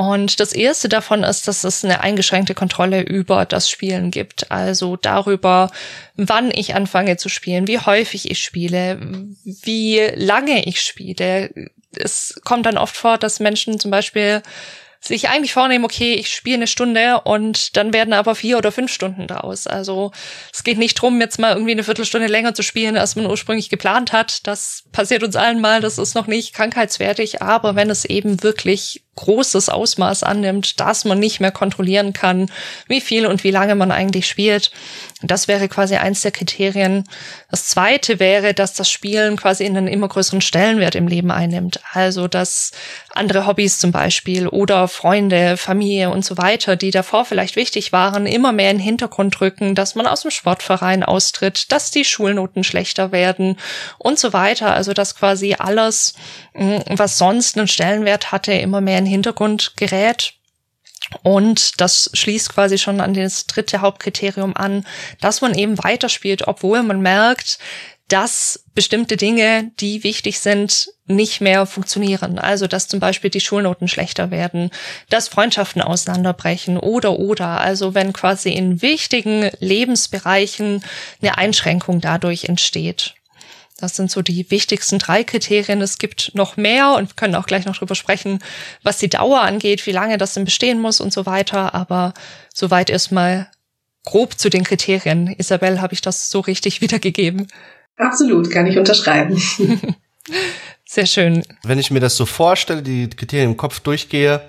[0.00, 4.50] Und das erste davon ist, dass es eine eingeschränkte Kontrolle über das Spielen gibt.
[4.50, 5.70] Also darüber,
[6.16, 8.98] wann ich anfange zu spielen, wie häufig ich spiele,
[9.44, 11.50] wie lange ich spiele.
[11.94, 14.40] Es kommt dann oft vor, dass Menschen zum Beispiel
[15.02, 18.90] sich eigentlich vornehmen, okay, ich spiele eine Stunde und dann werden aber vier oder fünf
[18.90, 19.66] Stunden draus.
[19.66, 20.12] Also
[20.50, 23.68] es geht nicht drum, jetzt mal irgendwie eine Viertelstunde länger zu spielen, als man ursprünglich
[23.68, 24.46] geplant hat.
[24.46, 29.02] Das passiert uns allen mal, das ist noch nicht krankheitswertig, aber wenn es eben wirklich
[29.16, 32.50] großes Ausmaß annimmt, dass man nicht mehr kontrollieren kann,
[32.86, 34.70] wie viel und wie lange man eigentlich spielt.
[35.22, 37.04] Das wäre quasi eins der Kriterien.
[37.50, 41.80] Das zweite wäre, dass das Spielen quasi in einen immer größeren Stellenwert im Leben einnimmt.
[41.92, 42.70] Also, dass
[43.10, 48.24] andere Hobbys zum Beispiel oder Freunde, Familie und so weiter, die davor vielleicht wichtig waren,
[48.24, 52.64] immer mehr in den Hintergrund rücken, dass man aus dem Sportverein austritt, dass die Schulnoten
[52.64, 53.58] schlechter werden
[53.98, 54.72] und so weiter.
[54.72, 56.14] Also, dass quasi alles,
[56.54, 60.34] mm, was sonst einen Stellenwert hatte, immer mehr in den Hintergrund gerät.
[61.22, 64.86] Und das schließt quasi schon an das dritte Hauptkriterium an,
[65.20, 67.58] dass man eben weiterspielt, obwohl man merkt,
[68.06, 72.38] dass bestimmte Dinge, die wichtig sind, nicht mehr funktionieren.
[72.38, 74.70] Also, dass zum Beispiel die Schulnoten schlechter werden,
[75.08, 77.60] dass Freundschaften auseinanderbrechen oder, oder.
[77.60, 80.84] Also, wenn quasi in wichtigen Lebensbereichen
[81.22, 83.14] eine Einschränkung dadurch entsteht.
[83.80, 85.80] Das sind so die wichtigsten drei Kriterien.
[85.80, 88.38] Es gibt noch mehr und wir können auch gleich noch drüber sprechen,
[88.82, 91.74] was die Dauer angeht, wie lange das denn bestehen muss und so weiter.
[91.74, 92.14] Aber
[92.52, 93.50] soweit erstmal
[94.04, 95.34] grob zu den Kriterien.
[95.38, 97.46] Isabel, habe ich das so richtig wiedergegeben?
[97.96, 99.40] Absolut, kann ich unterschreiben.
[100.84, 101.44] Sehr schön.
[101.62, 104.42] Wenn ich mir das so vorstelle, die Kriterien im Kopf durchgehe,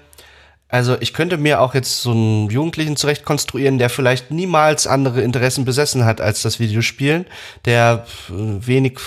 [0.72, 5.22] also ich könnte mir auch jetzt so einen Jugendlichen zurecht konstruieren, der vielleicht niemals andere
[5.22, 7.26] Interessen besessen hat als das Videospielen,
[7.66, 8.98] der äh, wenig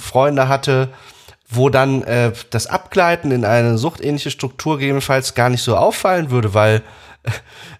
[0.00, 0.88] Freunde hatte,
[1.46, 6.54] wo dann äh, das Abgleiten in eine suchtähnliche Struktur gegebenenfalls gar nicht so auffallen würde,
[6.54, 6.82] weil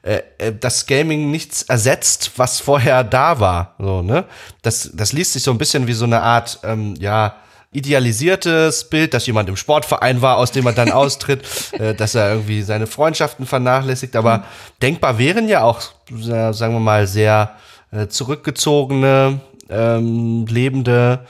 [0.03, 3.75] äh, äh, das Gaming nichts ersetzt, was vorher da war.
[3.79, 4.25] So, ne?
[4.61, 7.37] Das, das liest sich so ein bisschen wie so eine Art, ähm, ja,
[7.73, 12.31] idealisiertes Bild, dass jemand im Sportverein war, aus dem er dann austritt, äh, dass er
[12.31, 14.17] irgendwie seine Freundschaften vernachlässigt.
[14.17, 14.43] Aber mhm.
[14.83, 15.81] denkbar wären ja auch,
[16.11, 17.57] äh, sagen wir mal, sehr
[17.93, 21.27] äh, zurückgezogene, ähm, lebende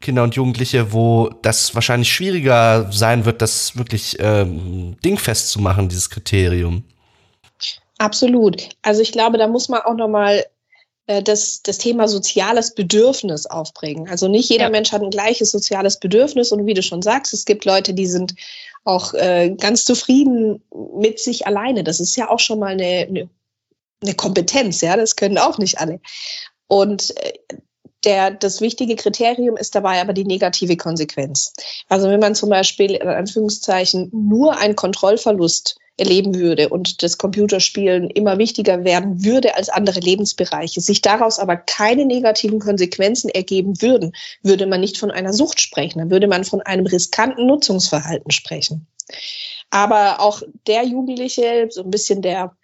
[0.00, 5.88] Kinder und Jugendliche, wo das wahrscheinlich schwieriger sein wird, das wirklich ähm, dingfest zu machen,
[5.88, 6.84] dieses Kriterium.
[7.98, 8.70] Absolut.
[8.82, 10.44] Also ich glaube, da muss man auch noch mal
[11.06, 14.08] das, das Thema soziales Bedürfnis aufbringen.
[14.08, 14.70] Also nicht jeder ja.
[14.70, 18.06] Mensch hat ein gleiches soziales Bedürfnis und wie du schon sagst, es gibt Leute, die
[18.06, 18.34] sind
[18.84, 20.62] auch äh, ganz zufrieden
[20.96, 21.84] mit sich alleine.
[21.84, 23.30] Das ist ja auch schon mal eine, eine,
[24.02, 26.00] eine Kompetenz, ja, das können auch nicht alle.
[26.68, 27.32] Und äh,
[28.04, 31.52] der, das wichtige Kriterium ist dabei aber die negative Konsequenz.
[31.88, 38.08] Also wenn man zum Beispiel in Anführungszeichen nur einen Kontrollverlust erleben würde und das Computerspielen
[38.08, 44.12] immer wichtiger werden würde als andere Lebensbereiche, sich daraus aber keine negativen Konsequenzen ergeben würden,
[44.42, 48.86] würde man nicht von einer Sucht sprechen, dann würde man von einem riskanten Nutzungsverhalten sprechen.
[49.70, 52.56] Aber auch der Jugendliche, so ein bisschen der,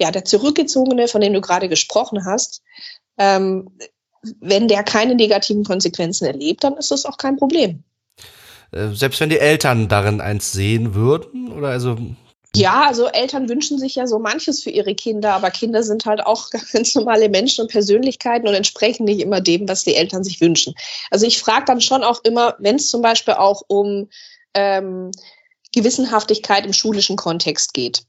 [0.00, 2.62] ja, der Zurückgezogene, von dem du gerade gesprochen hast,
[3.18, 3.70] ähm,
[4.40, 7.84] wenn der keine negativen Konsequenzen erlebt, dann ist das auch kein Problem.
[8.72, 11.96] Äh, selbst wenn die Eltern darin eins sehen würden, oder also
[12.56, 16.24] ja, also Eltern wünschen sich ja so manches für ihre Kinder, aber Kinder sind halt
[16.24, 20.40] auch ganz normale Menschen und Persönlichkeiten und entsprechen nicht immer dem, was die Eltern sich
[20.40, 20.74] wünschen.
[21.10, 24.08] Also ich frage dann schon auch immer, wenn es zum Beispiel auch um
[24.54, 25.10] ähm,
[25.72, 28.04] Gewissenhaftigkeit im schulischen Kontext geht.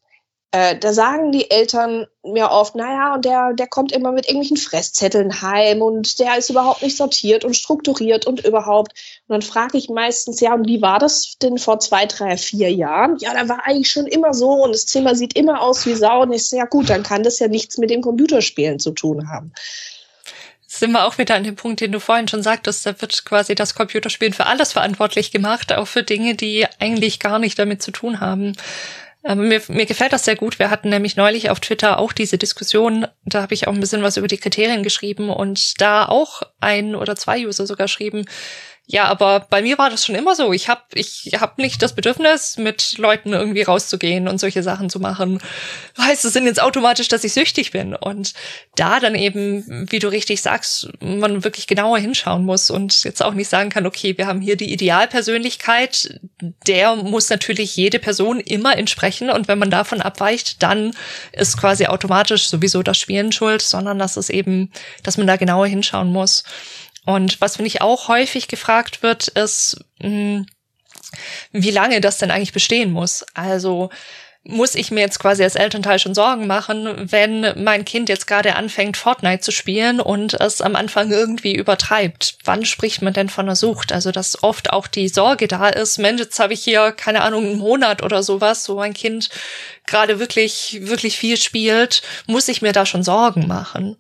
[0.52, 4.56] Äh, da sagen die Eltern mir oft, naja, und der, der kommt immer mit irgendwelchen
[4.56, 8.94] Fresszetteln heim und der ist überhaupt nicht sortiert und strukturiert und überhaupt.
[9.28, 12.72] Und dann frage ich meistens, ja, und wie war das denn vor zwei, drei, vier
[12.72, 13.18] Jahren?
[13.20, 16.22] Ja, da war eigentlich schon immer so und das Zimmer sieht immer aus wie Sau.
[16.22, 19.30] Und ich so, ja gut, dann kann das ja nichts mit dem Computerspielen zu tun
[19.30, 19.52] haben
[20.80, 23.56] sind wir auch wieder an dem Punkt, den du vorhin schon sagtest, da wird quasi
[23.56, 27.92] das Computerspielen für alles verantwortlich gemacht, auch für Dinge, die eigentlich gar nicht damit zu
[27.92, 28.54] tun haben.
[29.24, 30.58] Mir, mir gefällt das sehr gut.
[30.60, 33.08] Wir hatten nämlich neulich auf Twitter auch diese Diskussion.
[33.26, 36.96] Da habe ich auch ein bisschen was über die Kriterien geschrieben und da auch ein
[36.96, 38.26] oder zwei User sogar schrieben,
[38.90, 40.54] ja, aber bei mir war das schon immer so.
[40.54, 45.02] Ich habe ich hab nicht das Bedürfnis, mit Leuten irgendwie rauszugehen und solche Sachen zu
[45.02, 45.42] machen.
[45.98, 47.94] Heißt es denn jetzt automatisch, dass ich süchtig bin?
[47.94, 48.34] Und
[48.78, 53.34] da dann eben, wie du richtig sagst, man wirklich genauer hinschauen muss und jetzt auch
[53.34, 56.22] nicht sagen kann, okay, wir haben hier die Idealpersönlichkeit,
[56.66, 60.96] der muss natürlich jede Person immer entsprechen und wenn man davon abweicht, dann
[61.34, 64.72] ist quasi automatisch sowieso das Spielen schuld, sondern dass es eben,
[65.04, 66.46] dass man da genauer hinschauen muss.
[67.08, 70.46] Und was finde ich auch häufig gefragt wird, ist, mh, hm,
[71.54, 73.26] wie lange das denn eigentlich bestehen muss.
[73.34, 73.90] Also
[74.44, 78.56] muss ich mir jetzt quasi als Elternteil schon Sorgen machen, wenn mein Kind jetzt gerade
[78.56, 82.40] anfängt, Fortnite zu spielen und es am Anfang irgendwie übertreibt.
[82.44, 83.94] Wann spricht man denn von einer Sucht?
[83.94, 87.46] Also, dass oft auch die Sorge da ist, Mensch, jetzt habe ich hier, keine Ahnung,
[87.46, 89.30] einen Monat oder sowas, wo mein Kind
[89.86, 93.96] gerade wirklich, wirklich viel spielt, muss ich mir da schon Sorgen machen?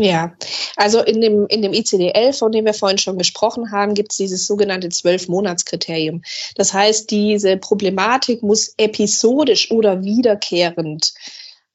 [0.00, 0.32] Ja,
[0.76, 4.16] also in dem, in dem ICD-11, von dem wir vorhin schon gesprochen haben, gibt es
[4.16, 6.22] dieses sogenannte Zwölf-Monats-Kriterium.
[6.54, 11.12] Das heißt, diese Problematik muss episodisch oder wiederkehrend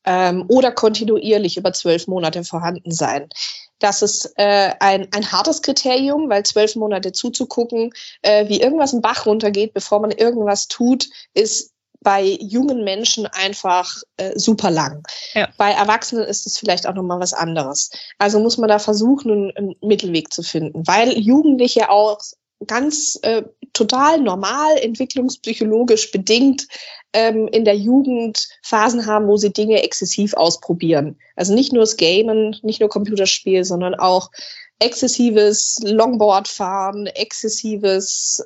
[0.05, 3.29] ähm, oder kontinuierlich über zwölf Monate vorhanden sein.
[3.77, 7.91] Das ist äh, ein, ein hartes Kriterium, weil zwölf Monate zuzugucken,
[8.23, 11.74] äh, wie irgendwas im Bach runtergeht, bevor man irgendwas tut, ist
[12.05, 15.03] bei jungen Menschen einfach äh, super lang.
[15.33, 15.49] Ja.
[15.57, 17.89] Bei Erwachsenen ist es vielleicht auch nochmal was anderes.
[18.19, 22.19] Also muss man da versuchen, einen, einen Mittelweg zu finden, weil Jugendliche auch
[22.67, 23.41] ganz äh,
[23.73, 26.67] total normal, entwicklungspsychologisch bedingt
[27.11, 31.17] ähm, in der Jugend Phasen haben, wo sie Dinge exzessiv ausprobieren.
[31.35, 34.29] Also nicht nur das Gamen, nicht nur Computerspiel, sondern auch
[34.77, 38.45] exzessives Longboardfahren, exzessives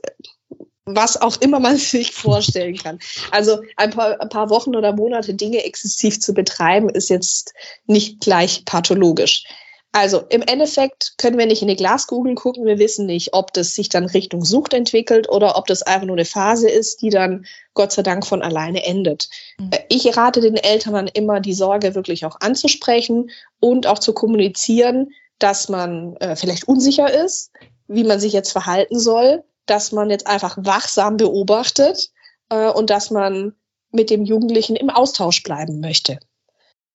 [0.95, 2.99] was auch immer man sich vorstellen kann.
[3.31, 7.53] Also ein paar, ein paar Wochen oder Monate Dinge exzessiv zu betreiben, ist jetzt
[7.85, 9.43] nicht gleich pathologisch.
[9.91, 12.65] Also im Endeffekt können wir nicht in die Glaskugel gucken.
[12.65, 16.15] Wir wissen nicht, ob das sich dann Richtung Sucht entwickelt oder ob das einfach nur
[16.15, 19.29] eine Phase ist, die dann Gott sei Dank von alleine endet.
[19.57, 19.71] Mhm.
[19.89, 25.09] Ich rate den Eltern dann immer, die Sorge wirklich auch anzusprechen und auch zu kommunizieren,
[25.39, 27.51] dass man äh, vielleicht unsicher ist,
[27.87, 32.09] wie man sich jetzt verhalten soll dass man jetzt einfach wachsam beobachtet
[32.49, 33.53] äh, und dass man
[33.91, 36.19] mit dem Jugendlichen im Austausch bleiben möchte.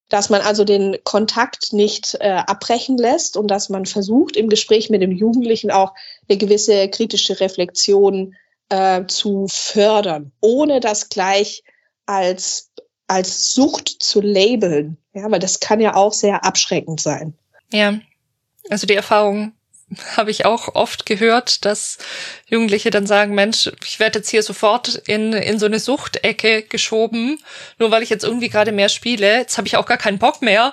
[0.08, 4.90] Dass man also den Kontakt nicht äh, abbrechen lässt und dass man versucht, im Gespräch
[4.90, 5.94] mit dem Jugendlichen auch
[6.28, 8.34] eine gewisse kritische Reflexion
[8.68, 11.64] äh, zu fördern, ohne das gleich
[12.06, 12.70] als,
[13.08, 14.98] als Sucht zu labeln.
[15.14, 17.34] Ja, weil das kann ja auch sehr abschreckend sein.
[17.72, 17.98] Ja,
[18.68, 19.52] also die Erfahrung
[20.16, 21.98] habe ich auch oft gehört, dass
[22.54, 27.38] Jugendliche dann sagen, Mensch, ich werde jetzt hier sofort in, in so eine Suchtecke geschoben,
[27.78, 29.38] nur weil ich jetzt irgendwie gerade mehr spiele.
[29.38, 30.72] Jetzt habe ich auch gar keinen Bock mehr,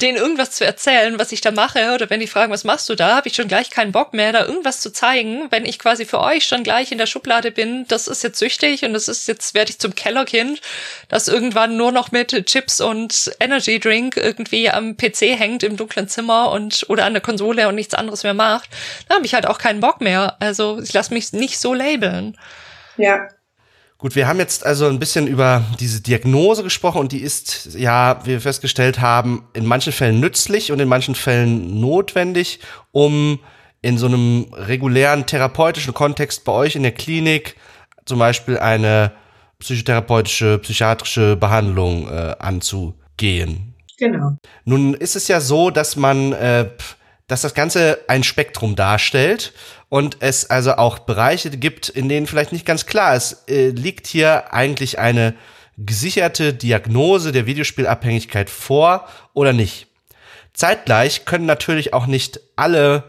[0.00, 1.94] denen irgendwas zu erzählen, was ich da mache.
[1.94, 4.32] Oder wenn die fragen, was machst du da, habe ich schon gleich keinen Bock mehr,
[4.32, 7.86] da irgendwas zu zeigen, wenn ich quasi für euch schon gleich in der Schublade bin,
[7.88, 10.60] das ist jetzt süchtig und das ist jetzt, werde ich zum Kellerkind,
[11.08, 16.08] das irgendwann nur noch mit Chips und Energy Drink irgendwie am PC hängt im dunklen
[16.08, 18.68] Zimmer und oder an der Konsole und nichts anderes mehr macht.
[19.08, 20.36] Da habe ich halt auch keinen Bock mehr.
[20.40, 22.36] Also ich lasse mich nicht so labeln.
[22.96, 23.28] Ja.
[23.98, 28.18] Gut, wir haben jetzt also ein bisschen über diese Diagnose gesprochen und die ist ja,
[28.24, 32.58] wie wir festgestellt haben, in manchen Fällen nützlich und in manchen Fällen notwendig,
[32.90, 33.38] um
[33.80, 37.56] in so einem regulären therapeutischen Kontext bei euch in der Klinik
[38.04, 39.12] zum Beispiel eine
[39.60, 43.74] psychotherapeutische, psychiatrische Behandlung äh, anzugehen.
[43.98, 44.36] Genau.
[44.64, 46.70] Nun ist es ja so, dass man, äh,
[47.28, 49.52] dass das Ganze ein Spektrum darstellt
[49.92, 54.06] und es also auch Bereiche gibt, in denen vielleicht nicht ganz klar ist, äh, liegt
[54.06, 55.34] hier eigentlich eine
[55.76, 59.88] gesicherte Diagnose der Videospielabhängigkeit vor oder nicht.
[60.54, 63.04] Zeitgleich können natürlich auch nicht alle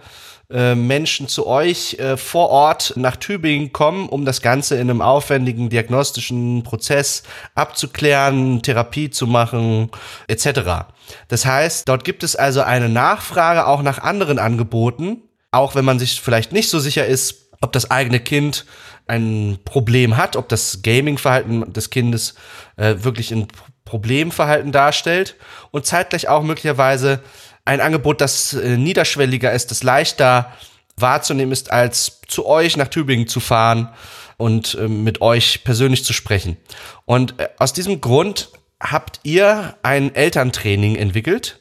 [0.52, 5.02] äh, Menschen zu euch äh, vor Ort nach Tübingen kommen, um das Ganze in einem
[5.02, 7.24] aufwendigen diagnostischen Prozess
[7.56, 9.90] abzuklären, Therapie zu machen,
[10.28, 10.90] etc.
[11.30, 15.22] Das heißt, dort gibt es also eine Nachfrage auch nach anderen Angeboten,
[15.54, 18.66] auch wenn man sich vielleicht nicht so sicher ist, ob das eigene Kind
[19.08, 22.36] ein Problem hat, ob das Gaming-Verhalten des Kindes
[22.78, 23.48] äh, wirklich ein
[23.86, 25.36] Problemverhalten darstellt
[25.72, 27.22] und zeitgleich auch möglicherweise
[27.66, 30.52] ein Angebot, das äh, niederschwelliger ist, das leichter
[30.98, 33.90] wahrzunehmen ist, als zu euch nach Tübingen zu fahren
[34.38, 36.58] und äh, mit euch persönlich zu sprechen.
[37.06, 41.60] Und äh, aus diesem Grund habt ihr ein Elterntraining entwickelt,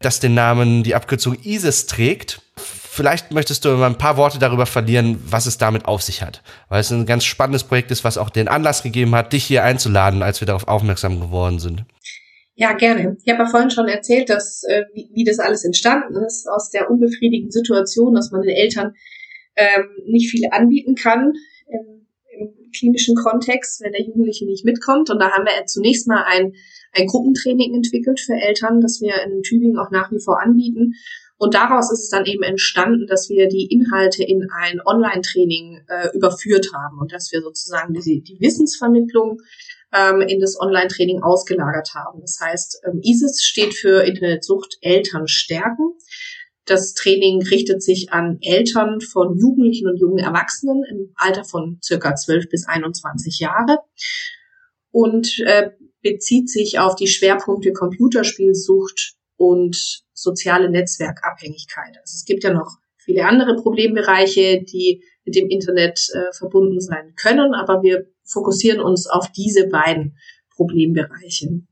[0.00, 2.40] das den Namen, die Abkürzung ISIS trägt.
[2.92, 6.42] Vielleicht möchtest du mal ein paar Worte darüber verlieren, was es damit auf sich hat.
[6.68, 9.62] Weil es ein ganz spannendes Projekt ist, was auch den Anlass gegeben hat, dich hier
[9.62, 11.84] einzuladen, als wir darauf aufmerksam geworden sind.
[12.56, 13.16] Ja, gerne.
[13.24, 16.70] Ich habe ja vorhin schon erzählt, dass äh, wie, wie das alles entstanden ist, aus
[16.70, 18.94] der unbefriedigenden Situation, dass man den Eltern
[19.54, 21.32] ähm, nicht viel anbieten kann
[21.68, 22.06] im,
[22.40, 25.10] im klinischen Kontext, wenn der Jugendliche nicht mitkommt.
[25.10, 26.54] Und da haben wir zunächst mal ein,
[26.92, 30.94] ein Gruppentraining entwickelt für Eltern, das wir in Tübingen auch nach wie vor anbieten.
[31.40, 36.14] Und daraus ist es dann eben entstanden, dass wir die Inhalte in ein Online-Training äh,
[36.14, 39.38] überführt haben und dass wir sozusagen die, die Wissensvermittlung
[39.90, 42.20] ähm, in das Online-Training ausgelagert haben.
[42.20, 45.94] Das heißt, ähm, ISIS steht für Internetsucht Eltern stärken.
[46.66, 52.14] Das Training richtet sich an Eltern von Jugendlichen und jungen Erwachsenen im Alter von circa
[52.16, 53.78] 12 bis 21 Jahre
[54.90, 55.70] und äh,
[56.02, 61.96] bezieht sich auf die Schwerpunkte Computerspielsucht und soziale Netzwerkabhängigkeit.
[62.00, 67.14] Also es gibt ja noch viele andere Problembereiche, die mit dem Internet äh, verbunden sein
[67.16, 70.16] können, aber wir fokussieren uns auf diese beiden
[70.54, 71.62] Problembereiche.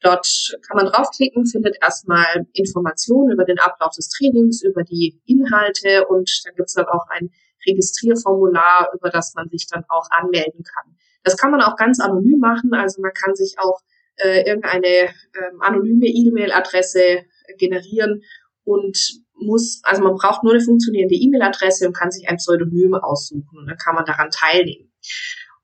[0.00, 6.06] Dort kann man draufklicken, findet erstmal Informationen über den Ablauf des Trainings, über die Inhalte
[6.06, 7.30] und dann gibt es dann auch ein
[7.66, 10.96] Registrierformular, über das man sich dann auch anmelden kann.
[11.22, 13.80] Das kann man auch ganz anonym machen, also man kann sich auch
[14.16, 17.24] äh, irgendeine ähm, anonyme E-Mail-Adresse
[17.58, 18.22] generieren
[18.64, 18.96] und
[19.36, 23.66] muss, also man braucht nur eine funktionierende E-Mail-Adresse und kann sich ein Pseudonym aussuchen und
[23.66, 24.92] dann kann man daran teilnehmen.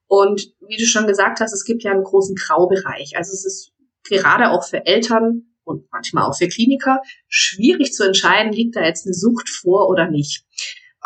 [0.07, 3.17] Und wie du schon gesagt hast, es gibt ja einen großen Graubereich.
[3.17, 3.73] Also es ist
[4.09, 9.07] gerade auch für Eltern und manchmal auch für Kliniker schwierig zu entscheiden, liegt da jetzt
[9.07, 10.45] eine Sucht vor oder nicht.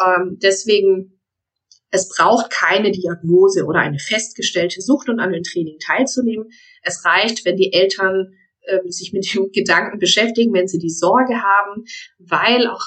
[0.00, 1.13] Ähm, deswegen,
[1.94, 6.50] es braucht keine Diagnose oder eine festgestellte Sucht, um an dem Training teilzunehmen.
[6.83, 8.35] Es reicht, wenn die Eltern
[8.66, 11.85] ähm, sich mit dem Gedanken beschäftigen, wenn sie die Sorge haben,
[12.19, 12.83] weil auch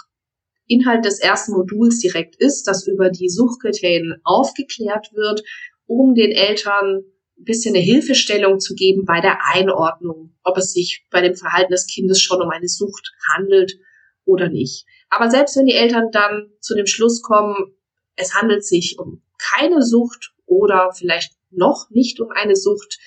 [0.68, 5.42] Inhalt des ersten Moduls direkt ist, dass über die Suchkriterien aufgeklärt wird,
[5.86, 7.04] um den Eltern
[7.40, 11.72] ein bisschen eine Hilfestellung zu geben bei der Einordnung, ob es sich bei dem Verhalten
[11.72, 13.80] des Kindes schon um eine Sucht handelt
[14.26, 14.86] oder nicht.
[15.10, 17.77] Aber selbst wenn die Eltern dann zu dem Schluss kommen,
[18.18, 23.00] es handelt sich um keine Sucht oder vielleicht noch nicht um eine Sucht,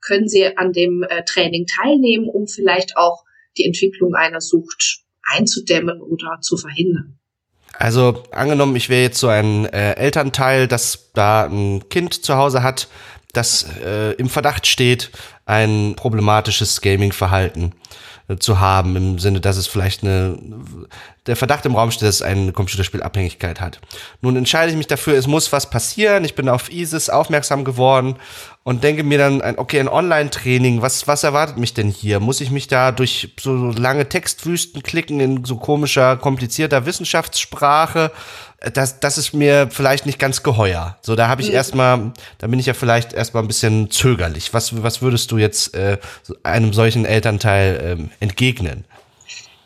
[0.00, 3.24] können sie an dem äh, Training teilnehmen, um vielleicht auch
[3.56, 7.18] die Entwicklung einer Sucht einzudämmen oder zu verhindern.
[7.72, 12.62] Also angenommen, ich wäre jetzt so ein äh, Elternteil, das da ein Kind zu Hause
[12.62, 12.88] hat,
[13.32, 15.10] das äh, im Verdacht steht,
[15.44, 17.74] ein problematisches Gaming-Verhalten
[18.38, 20.38] zu haben, im Sinne, dass es vielleicht eine,
[21.26, 23.80] der Verdacht im Raum steht, dass es eine Computerspielabhängigkeit hat.
[24.20, 28.16] Nun entscheide ich mich dafür, es muss was passieren, ich bin auf ISIS aufmerksam geworden
[28.64, 32.20] und denke mir dann, okay, ein Online-Training, was, was erwartet mich denn hier?
[32.20, 38.12] Muss ich mich da durch so lange Textwüsten klicken in so komischer, komplizierter Wissenschaftssprache?
[38.74, 40.98] Das, das ist mir vielleicht nicht ganz geheuer.
[41.00, 41.54] So, da habe ich mhm.
[41.54, 44.52] erstmal, da bin ich ja vielleicht erstmal ein bisschen zögerlich.
[44.52, 45.98] Was, was würdest du jetzt äh,
[46.42, 48.84] einem solchen Elternteil ähm, entgegnen?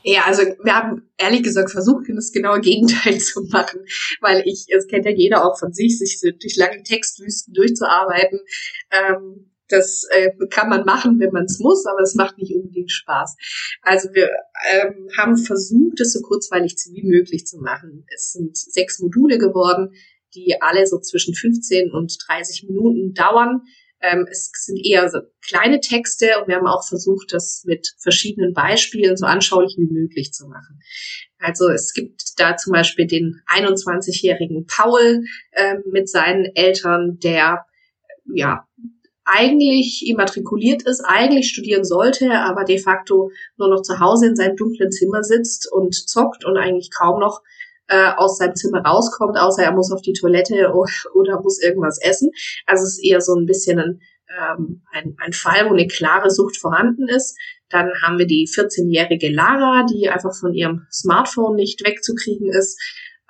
[0.04, 3.80] Ja, also wir haben ehrlich gesagt versucht, das genaue Gegenteil zu machen,
[4.20, 8.40] weil ich, es kennt ja jeder auch von sich, sich durch lange Textwüsten durchzuarbeiten.
[8.90, 12.92] Ähm, das äh, kann man machen, wenn man es muss, aber es macht nicht unbedingt
[12.92, 13.36] Spaß.
[13.82, 14.30] Also wir
[14.70, 18.04] ähm, haben versucht, es so kurzweilig wie möglich zu machen.
[18.14, 19.94] Es sind sechs Module geworden,
[20.34, 23.62] die alle so zwischen 15 und 30 Minuten dauern.
[24.00, 28.52] Ähm, es sind eher so kleine Texte und wir haben auch versucht, das mit verschiedenen
[28.52, 30.80] Beispielen so anschaulich wie möglich zu machen.
[31.38, 37.64] Also es gibt da zum Beispiel den 21-jährigen Paul äh, mit seinen Eltern, der
[38.34, 38.66] ja
[39.24, 44.56] eigentlich immatrikuliert ist, eigentlich studieren sollte, aber de facto nur noch zu Hause in seinem
[44.56, 47.42] dunklen Zimmer sitzt und zockt und eigentlich kaum noch
[47.88, 50.72] äh, aus seinem Zimmer rauskommt, außer er muss auf die Toilette
[51.14, 52.30] oder muss irgendwas essen.
[52.66, 56.30] Also es ist eher so ein bisschen ein, ähm, ein, ein Fall, wo eine klare
[56.30, 57.38] Sucht vorhanden ist.
[57.68, 62.78] Dann haben wir die 14-jährige Lara, die einfach von ihrem Smartphone nicht wegzukriegen ist,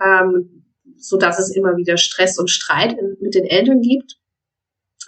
[0.01, 0.65] ähm,
[0.97, 4.17] so dass es immer wieder Stress und Streit in, mit den Eltern gibt.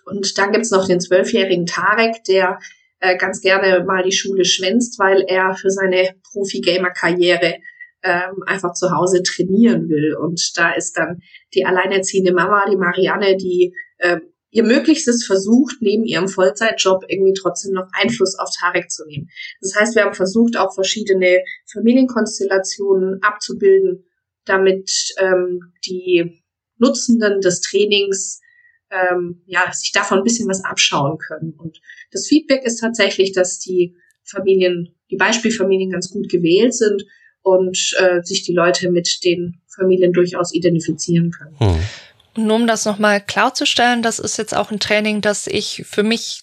[0.05, 2.59] Und dann gibt's noch den zwölfjährigen Tarek, der
[3.01, 7.55] äh, ganz gerne mal die Schule schwänzt, weil er für seine Profi-Gamer-Karriere
[8.03, 10.15] ähm, einfach zu Hause trainieren will.
[10.15, 11.21] Und da ist dann
[11.55, 17.73] die alleinerziehende Mama, die Marianne, die äh, ihr Möglichstes versucht, neben ihrem Vollzeitjob irgendwie trotzdem
[17.73, 19.29] noch Einfluss auf Tarek zu nehmen.
[19.61, 21.43] Das heißt, wir haben versucht, auch verschiedene
[21.73, 24.05] Familienkonstellationen abzubilden,
[24.45, 26.43] damit ähm, die
[26.79, 28.41] Nutzenden des Trainings
[28.91, 31.55] ähm, ja, sich davon ein bisschen was abschauen können.
[31.57, 31.81] Und
[32.13, 37.05] das Feedback ist tatsächlich, dass die Familien, die Beispielfamilien ganz gut gewählt sind
[37.43, 41.59] und äh, sich die Leute mit den Familien durchaus identifizieren können.
[41.59, 42.47] Hm.
[42.47, 46.41] Nur um das nochmal klarzustellen, das ist jetzt auch ein Training, das ich für mich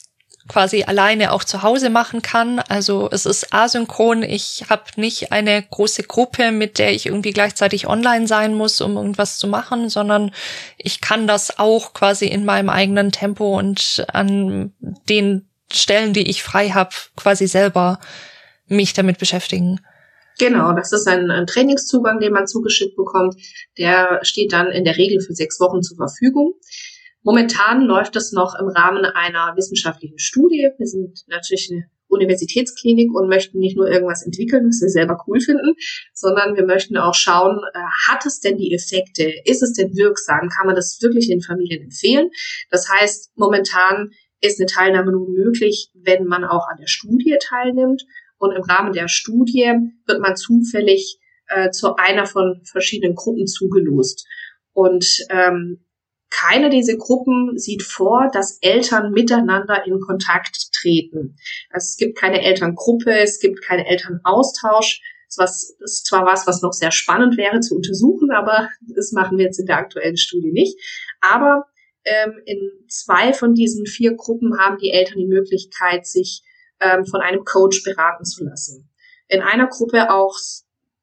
[0.47, 2.59] quasi alleine auch zu Hause machen kann.
[2.59, 4.23] Also es ist asynchron.
[4.23, 8.97] Ich habe nicht eine große Gruppe, mit der ich irgendwie gleichzeitig online sein muss, um
[8.97, 10.31] irgendwas zu machen, sondern
[10.77, 14.73] ich kann das auch quasi in meinem eigenen Tempo und an
[15.09, 17.99] den Stellen, die ich frei habe, quasi selber
[18.67, 19.79] mich damit beschäftigen.
[20.39, 23.35] Genau, das ist ein, ein, Trainingszugang, den man zugeschickt bekommt.
[23.77, 26.53] Der steht dann in der Regel für sechs Wochen zur Verfügung.
[27.23, 30.69] Momentan läuft das noch im Rahmen einer wissenschaftlichen Studie.
[30.77, 35.39] Wir sind natürlich eine Universitätsklinik und möchten nicht nur irgendwas entwickeln, was wir selber cool
[35.39, 35.75] finden,
[36.13, 39.31] sondern wir möchten auch schauen, äh, hat es denn die Effekte?
[39.45, 40.49] Ist es denn wirksam?
[40.49, 42.29] Kann man das wirklich den Familien empfehlen?
[42.69, 44.11] Das heißt, momentan
[44.41, 48.03] ist eine Teilnahme nur möglich, wenn man auch an der Studie teilnimmt.
[48.37, 49.71] Und im Rahmen der Studie
[50.07, 54.25] wird man zufällig äh, zu einer von verschiedenen Gruppen zugelost.
[54.73, 55.85] Und ähm,
[56.31, 61.37] keine dieser Gruppen sieht vor, dass Eltern miteinander in Kontakt treten.
[61.69, 65.01] Also es gibt keine Elterngruppe, es gibt keinen Elternaustausch.
[65.37, 69.45] Das ist zwar was, was noch sehr spannend wäre zu untersuchen, aber das machen wir
[69.45, 70.77] jetzt in der aktuellen Studie nicht.
[71.21, 71.65] Aber
[72.03, 76.41] ähm, in zwei von diesen vier Gruppen haben die Eltern die Möglichkeit, sich
[76.79, 78.89] ähm, von einem Coach beraten zu lassen.
[79.27, 80.35] In einer Gruppe auch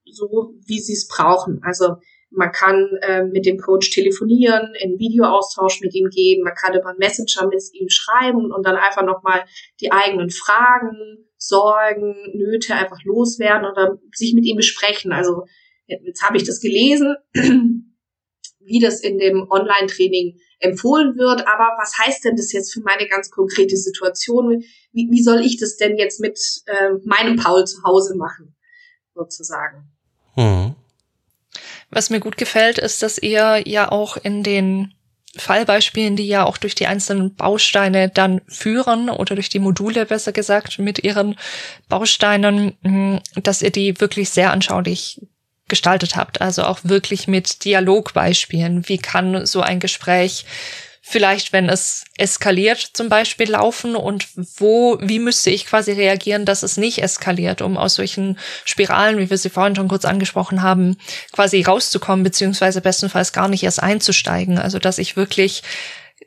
[0.04, 1.60] so, wie sie es brauchen.
[1.62, 1.96] Also
[2.30, 6.94] man kann äh, mit dem Coach telefonieren, in Videoaustausch mit ihm gehen, man kann über
[6.98, 9.44] Messenger mit ihm schreiben und dann einfach nochmal
[9.80, 15.12] die eigenen Fragen, Sorgen, Nöte einfach loswerden oder sich mit ihm besprechen.
[15.12, 15.44] Also
[15.86, 17.16] jetzt habe ich das gelesen,
[18.60, 23.06] wie das in dem Online-Training empfohlen wird, aber was heißt denn das jetzt für meine
[23.06, 24.64] ganz konkrete Situation?
[24.92, 28.56] Wie, wie soll ich das denn jetzt mit äh, meinem Paul zu Hause machen,
[29.14, 29.92] sozusagen?
[30.34, 30.74] Hm.
[31.90, 34.94] Was mir gut gefällt, ist, dass ihr ja auch in den
[35.36, 40.32] Fallbeispielen, die ja auch durch die einzelnen Bausteine dann führen oder durch die Module besser
[40.32, 41.36] gesagt mit ihren
[41.88, 45.20] Bausteinen, hm, dass ihr die wirklich sehr anschaulich
[45.68, 46.40] gestaltet habt.
[46.40, 48.88] Also auch wirklich mit Dialogbeispielen.
[48.88, 50.44] Wie kann so ein Gespräch
[51.08, 54.28] vielleicht, wenn es eskaliert, zum Beispiel laufen und
[54.58, 59.30] wo, wie müsste ich quasi reagieren, dass es nicht eskaliert, um aus solchen Spiralen, wie
[59.30, 60.98] wir sie vorhin schon kurz angesprochen haben,
[61.32, 64.58] quasi rauszukommen, beziehungsweise bestenfalls gar nicht erst einzusteigen.
[64.58, 65.62] Also, dass ich wirklich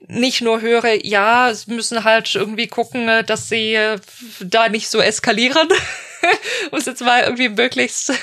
[0.07, 3.99] nicht nur höre, ja, sie müssen halt irgendwie gucken, äh, dass sie äh,
[4.39, 5.69] da nicht so eskalieren,
[6.71, 8.13] um es jetzt mal irgendwie möglichst,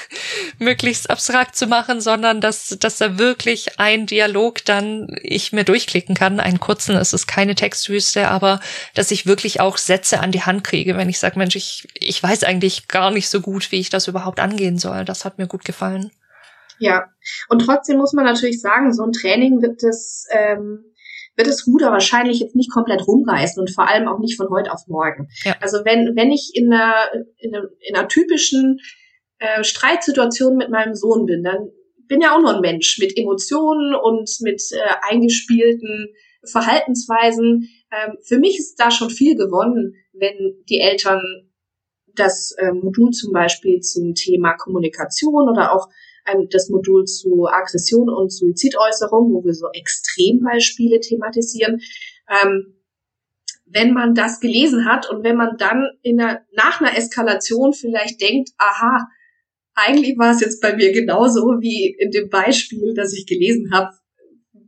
[0.58, 6.14] möglichst abstrakt zu machen, sondern dass, dass da wirklich ein Dialog dann ich mir durchklicken
[6.14, 8.60] kann, einen kurzen, es ist keine Textwüste, aber
[8.94, 12.22] dass ich wirklich auch Sätze an die Hand kriege, wenn ich sage, Mensch, ich, ich
[12.22, 15.04] weiß eigentlich gar nicht so gut, wie ich das überhaupt angehen soll.
[15.04, 16.10] Das hat mir gut gefallen.
[16.78, 17.06] Ja,
[17.48, 20.84] und trotzdem muss man natürlich sagen, so ein Training wird das ähm,
[21.38, 24.72] wird das Ruder wahrscheinlich jetzt nicht komplett rumreißen und vor allem auch nicht von heute
[24.72, 25.28] auf morgen.
[25.44, 25.54] Ja.
[25.60, 26.94] Also wenn, wenn ich in einer,
[27.38, 28.80] in einer, in einer typischen
[29.38, 31.70] äh, Streitsituation mit meinem Sohn bin, dann
[32.08, 34.78] bin ja auch nur ein Mensch mit Emotionen und mit äh,
[35.08, 36.08] eingespielten
[36.44, 37.68] Verhaltensweisen.
[37.92, 41.20] Ähm, für mich ist da schon viel gewonnen, wenn die Eltern
[42.14, 45.88] das äh, Modul zum Beispiel zum Thema Kommunikation oder auch
[46.32, 51.80] ähm, das Modul zu Aggression und Suizidäußerung, wo wir so Extrembeispiele thematisieren.
[52.28, 52.74] Ähm,
[53.70, 58.20] wenn man das gelesen hat und wenn man dann in einer, nach einer Eskalation vielleicht
[58.20, 59.08] denkt, aha,
[59.74, 63.90] eigentlich war es jetzt bei mir genauso wie in dem Beispiel, das ich gelesen habe,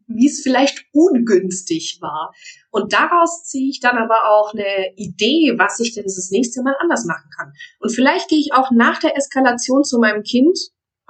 [0.06, 2.32] wie es vielleicht ungünstig war.
[2.70, 6.74] Und daraus ziehe ich dann aber auch eine Idee, was ich denn das nächste Mal
[6.80, 7.52] anders machen kann.
[7.78, 10.58] Und vielleicht gehe ich auch nach der Eskalation zu meinem Kind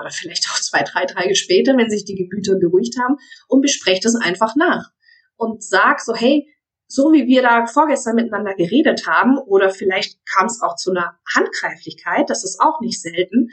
[0.01, 3.17] oder vielleicht auch zwei, drei Tage später, wenn sich die Gemüter beruhigt haben
[3.49, 4.91] und bespreche das einfach nach
[5.37, 6.47] und sag so, hey,
[6.87, 11.19] so wie wir da vorgestern miteinander geredet haben, oder vielleicht kam es auch zu einer
[11.35, 13.51] Handgreiflichkeit, das ist auch nicht selten,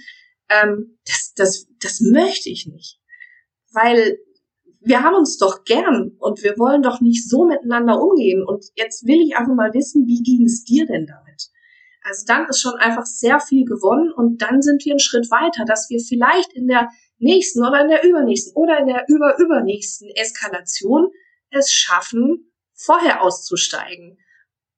[0.50, 3.00] ähm, das, das, das möchte ich nicht.
[3.72, 4.18] Weil
[4.80, 8.43] wir haben uns doch gern und wir wollen doch nicht so miteinander umgehen.
[8.43, 11.50] Und jetzt will ich einfach mal wissen, wie ging es dir denn damit?
[12.04, 15.66] Also dann ist schon einfach sehr viel gewonnen und dann sind wir einen Schritt weiter,
[15.66, 16.89] dass wir vielleicht in der
[17.20, 21.10] nächsten oder in der übernächsten oder in der überübernächsten Eskalation
[21.50, 24.18] es schaffen, vorher auszusteigen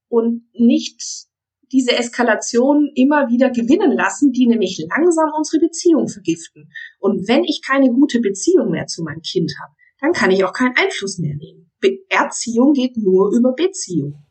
[0.07, 1.28] und nicht
[1.72, 6.72] diese Eskalation immer wieder gewinnen lassen, die nämlich langsam unsere Beziehung vergiften.
[6.99, 10.53] Und wenn ich keine gute Beziehung mehr zu meinem Kind habe, dann kann ich auch
[10.53, 11.72] keinen Einfluss mehr nehmen.
[11.80, 14.24] Be Erziehung geht nur über Beziehung.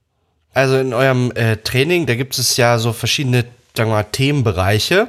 [0.59, 3.45] Also in eurem äh, Training, da gibt es ja so verschiedene,
[3.77, 5.09] sagen wir mal, Themenbereiche,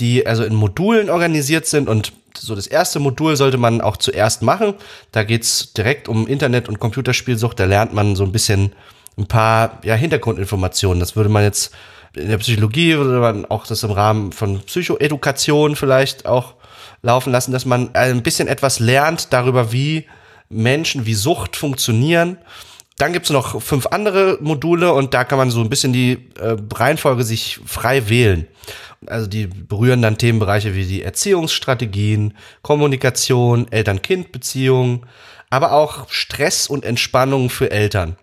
[0.00, 4.42] die also in Modulen organisiert sind und so das erste Modul sollte man auch zuerst
[4.42, 4.74] machen.
[5.12, 7.60] Da geht's direkt um Internet- und Computerspielsucht.
[7.60, 8.72] Da lernt man so ein bisschen
[9.16, 10.98] ein paar ja, Hintergrundinformationen.
[10.98, 11.72] Das würde man jetzt
[12.16, 16.54] in der Psychologie würde man auch das im Rahmen von Psychoedukation vielleicht auch
[17.02, 20.06] laufen lassen, dass man ein bisschen etwas lernt darüber, wie
[20.48, 22.36] Menschen, wie Sucht funktionieren
[23.02, 26.56] dann gibt's noch fünf andere Module und da kann man so ein bisschen die äh,
[26.72, 28.46] Reihenfolge sich frei wählen.
[29.06, 35.04] Also die berühren dann Themenbereiche wie die Erziehungsstrategien, Kommunikation, Eltern-Kind-Beziehungen,
[35.50, 38.16] aber auch Stress und Entspannung für Eltern.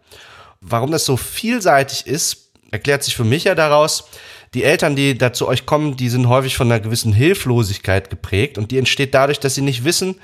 [0.62, 4.06] Warum das so vielseitig ist, erklärt sich für mich ja daraus,
[4.54, 8.58] die Eltern, die da zu euch kommen, die sind häufig von einer gewissen Hilflosigkeit geprägt
[8.58, 10.16] und die entsteht dadurch, dass sie nicht wissen,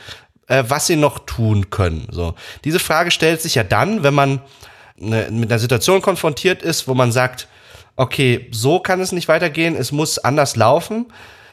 [0.48, 2.08] äh, was sie noch tun können.
[2.12, 4.42] So, diese Frage stellt sich ja dann, wenn man
[4.98, 7.48] ne, mit einer Situation konfrontiert ist, wo man sagt,
[7.96, 11.08] okay, so kann es nicht weitergehen, es muss anders laufen.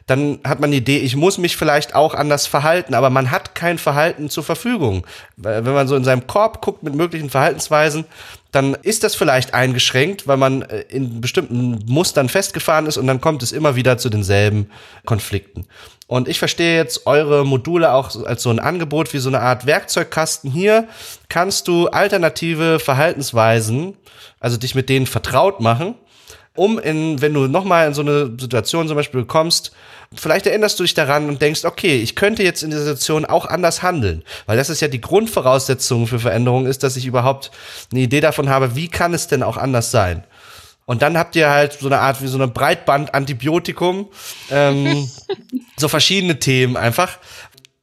[0.09, 3.55] Dann hat man die Idee, ich muss mich vielleicht auch anders verhalten, aber man hat
[3.55, 5.07] kein Verhalten zur Verfügung.
[5.37, 8.05] Wenn man so in seinem Korb guckt mit möglichen Verhaltensweisen,
[8.51, 13.21] dann ist das vielleicht eingeschränkt, weil man äh, in bestimmten Mustern festgefahren ist und dann
[13.21, 14.71] kommt es immer wieder zu denselben
[15.07, 15.67] Konflikten.
[16.13, 19.65] Und ich verstehe jetzt eure Module auch als so ein Angebot wie so eine Art
[19.65, 20.51] Werkzeugkasten.
[20.51, 20.87] Hier
[21.31, 23.97] kannst du alternative Verhaltensweisen,
[24.39, 25.95] also dich mit denen vertraut machen,
[26.55, 29.73] um in, wenn du nochmal in so eine Situation zum Beispiel kommst,
[30.15, 33.47] vielleicht erinnerst du dich daran und denkst, okay, ich könnte jetzt in dieser Situation auch
[33.47, 34.23] anders handeln.
[34.45, 37.51] Weil das ist ja die Grundvoraussetzung für Veränderung ist, dass ich überhaupt
[37.91, 40.25] eine Idee davon habe, wie kann es denn auch anders sein.
[40.85, 44.09] Und dann habt ihr halt so eine Art wie so eine Breitband-Antibiotikum,
[44.51, 45.09] ähm,
[45.77, 47.19] so verschiedene Themen einfach.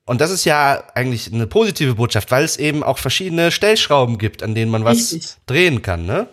[0.05, 4.43] Und das ist ja eigentlich eine positive Botschaft, weil es eben auch verschiedene Stellschrauben gibt,
[4.43, 5.35] an denen man was Richtig.
[5.45, 6.27] drehen kann, ne?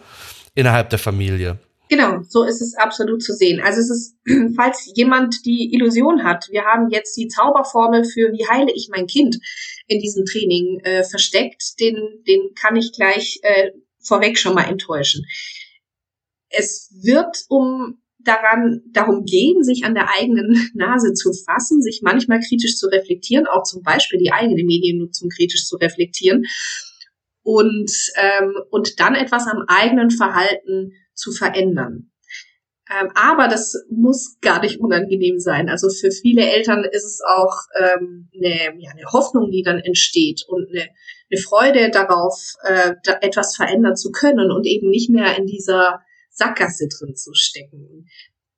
[0.55, 1.59] Innerhalb der Familie.
[1.89, 3.61] Genau, so ist es absolut zu sehen.
[3.61, 4.17] Also es ist,
[4.57, 9.07] falls jemand die Illusion hat, wir haben jetzt die Zauberformel für wie heile ich mein
[9.07, 9.37] Kind
[9.87, 11.97] in diesem Training äh, versteckt, den,
[12.27, 13.71] den kann ich gleich äh,
[14.03, 15.25] vorweg schon mal enttäuschen
[16.49, 22.41] es wird um daran, darum gehen, sich an der eigenen Nase zu fassen, sich manchmal
[22.41, 26.45] kritisch zu reflektieren, auch zum Beispiel die eigene Mediennutzung kritisch zu reflektieren
[27.43, 32.11] und, ähm, und dann etwas am eigenen Verhalten zu verändern.
[32.89, 35.69] Ähm, aber das muss gar nicht unangenehm sein.
[35.69, 40.45] Also für viele Eltern ist es auch ähm, eine, ja, eine Hoffnung, die dann entsteht
[40.47, 40.89] und eine,
[41.31, 46.01] eine Freude darauf, äh, da etwas verändern zu können und eben nicht mehr in dieser
[46.37, 48.07] Sackgasse drin zu stecken.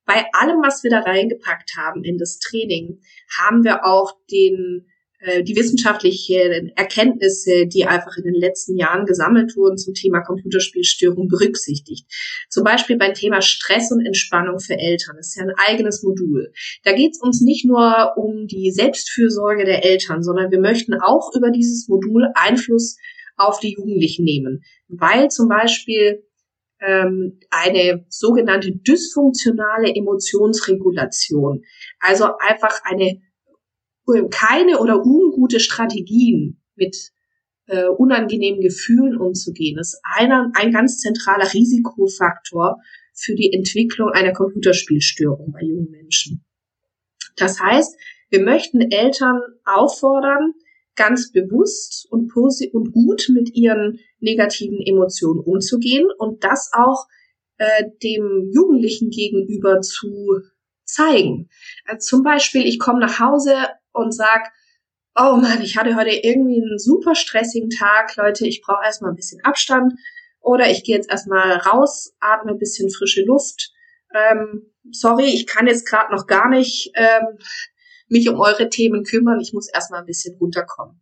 [0.05, 3.01] Bei allem, was wir da reingepackt haben in das Training,
[3.37, 4.87] haben wir auch den
[5.21, 11.27] äh, die wissenschaftlichen Erkenntnisse, die einfach in den letzten Jahren gesammelt wurden zum Thema Computerspielstörung
[11.27, 12.07] berücksichtigt.
[12.49, 15.17] Zum Beispiel beim Thema Stress und Entspannung für Eltern.
[15.17, 16.53] Das ist ja ein eigenes Modul.
[16.83, 21.35] Da geht es uns nicht nur um die Selbstfürsorge der Eltern, sondern wir möchten auch
[21.35, 22.95] über dieses Modul Einfluss
[23.35, 26.23] auf die Jugendlichen nehmen, weil zum Beispiel
[26.81, 31.63] ähm, eine sogenannte dysfunktionale Emotionsregulation,
[31.99, 33.21] also einfach eine
[34.31, 37.11] keine oder ungute Strategien mit
[37.67, 42.77] äh, unangenehmen Gefühlen umzugehen, ist einer, ein ganz zentraler Risikofaktor
[43.13, 46.43] für die Entwicklung einer Computerspielstörung bei jungen Menschen.
[47.35, 47.95] Das heißt,
[48.29, 50.53] wir möchten Eltern auffordern,
[50.99, 57.07] ganz bewusst und, und gut mit ihren negativen Emotionen umzugehen und das auch
[57.57, 60.41] äh, dem Jugendlichen gegenüber zu
[60.83, 61.49] zeigen.
[61.85, 63.55] Also zum Beispiel, ich komme nach Hause
[63.93, 64.51] und sag,
[65.15, 69.15] oh Mann, ich hatte heute irgendwie einen super stressigen Tag, Leute, ich brauche erstmal ein
[69.15, 69.93] bisschen Abstand
[70.41, 73.71] oder ich gehe jetzt erstmal raus, atme ein bisschen frische Luft.
[74.13, 77.37] Ähm, sorry, ich kann jetzt gerade noch gar nicht ähm,
[78.09, 81.01] mich um eure Themen kümmern, ich muss erstmal ein bisschen runterkommen.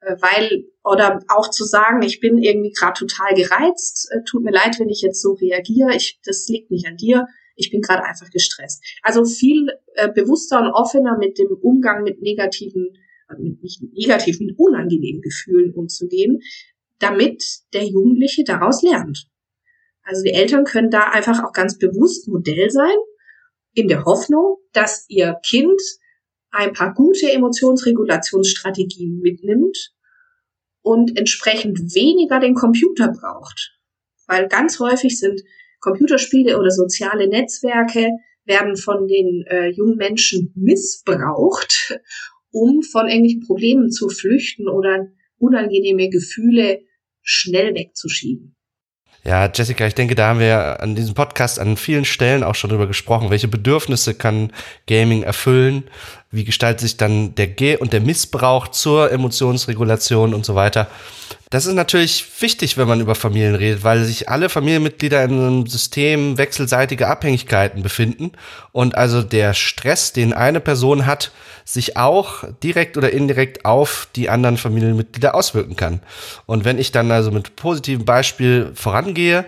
[0.00, 4.52] Äh, weil, oder auch zu sagen, ich bin irgendwie gerade total gereizt, äh, tut mir
[4.52, 7.26] leid, wenn ich jetzt so reagiere, ich, das liegt nicht an dir,
[7.56, 8.82] ich bin gerade einfach gestresst.
[9.02, 12.96] Also viel äh, bewusster und offener mit dem Umgang mit negativen,
[13.28, 16.40] äh, mit nicht negativen, mit unangenehmen Gefühlen umzugehen,
[16.98, 17.42] damit
[17.72, 19.28] der Jugendliche daraus lernt.
[20.02, 22.96] Also die Eltern können da einfach auch ganz bewusst Modell sein,
[23.72, 25.80] in der Hoffnung, dass ihr Kind
[26.54, 29.92] ein paar gute Emotionsregulationsstrategien mitnimmt
[30.82, 33.78] und entsprechend weniger den Computer braucht.
[34.26, 35.42] Weil ganz häufig sind
[35.80, 38.10] Computerspiele oder soziale Netzwerke
[38.44, 41.98] werden von den äh, jungen Menschen missbraucht,
[42.50, 46.82] um von irgendwelchen Problemen zu flüchten oder unangenehme Gefühle
[47.22, 48.54] schnell wegzuschieben.
[49.26, 52.68] Ja, Jessica, ich denke, da haben wir an diesem Podcast an vielen Stellen auch schon
[52.68, 53.30] drüber gesprochen.
[53.30, 54.52] Welche Bedürfnisse kann
[54.86, 55.84] Gaming erfüllen?
[56.30, 60.88] Wie gestaltet sich dann der Ge und der Missbrauch zur Emotionsregulation und so weiter?
[61.54, 65.66] Das ist natürlich wichtig, wenn man über Familien redet, weil sich alle Familienmitglieder in einem
[65.68, 68.32] System wechselseitige Abhängigkeiten befinden
[68.72, 71.30] und also der Stress, den eine Person hat,
[71.64, 76.00] sich auch direkt oder indirekt auf die anderen Familienmitglieder auswirken kann.
[76.46, 79.44] Und wenn ich dann also mit positivem Beispiel vorangehe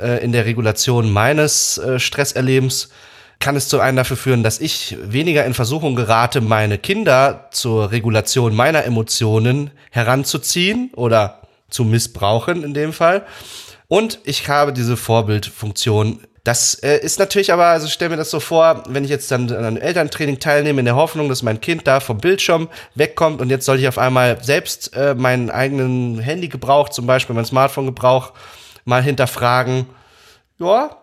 [0.00, 2.90] äh, in der Regulation meines äh, Stresserlebens,
[3.40, 7.90] kann es zu einem dafür führen, dass ich weniger in Versuchung gerate, meine Kinder zur
[7.90, 11.39] Regulation meiner Emotionen heranzuziehen oder
[11.70, 13.26] zu missbrauchen in dem Fall.
[13.88, 16.24] Und ich habe diese Vorbildfunktion.
[16.44, 19.50] Das äh, ist natürlich aber, also stell mir das so vor, wenn ich jetzt dann
[19.50, 23.50] an einem Elterntraining teilnehme, in der Hoffnung, dass mein Kind da vom Bildschirm wegkommt und
[23.50, 28.32] jetzt soll ich auf einmal selbst äh, meinen eigenen Handygebrauch, zum Beispiel mein Smartphone-Gebrauch,
[28.84, 29.86] mal hinterfragen.
[30.58, 30.96] Ja.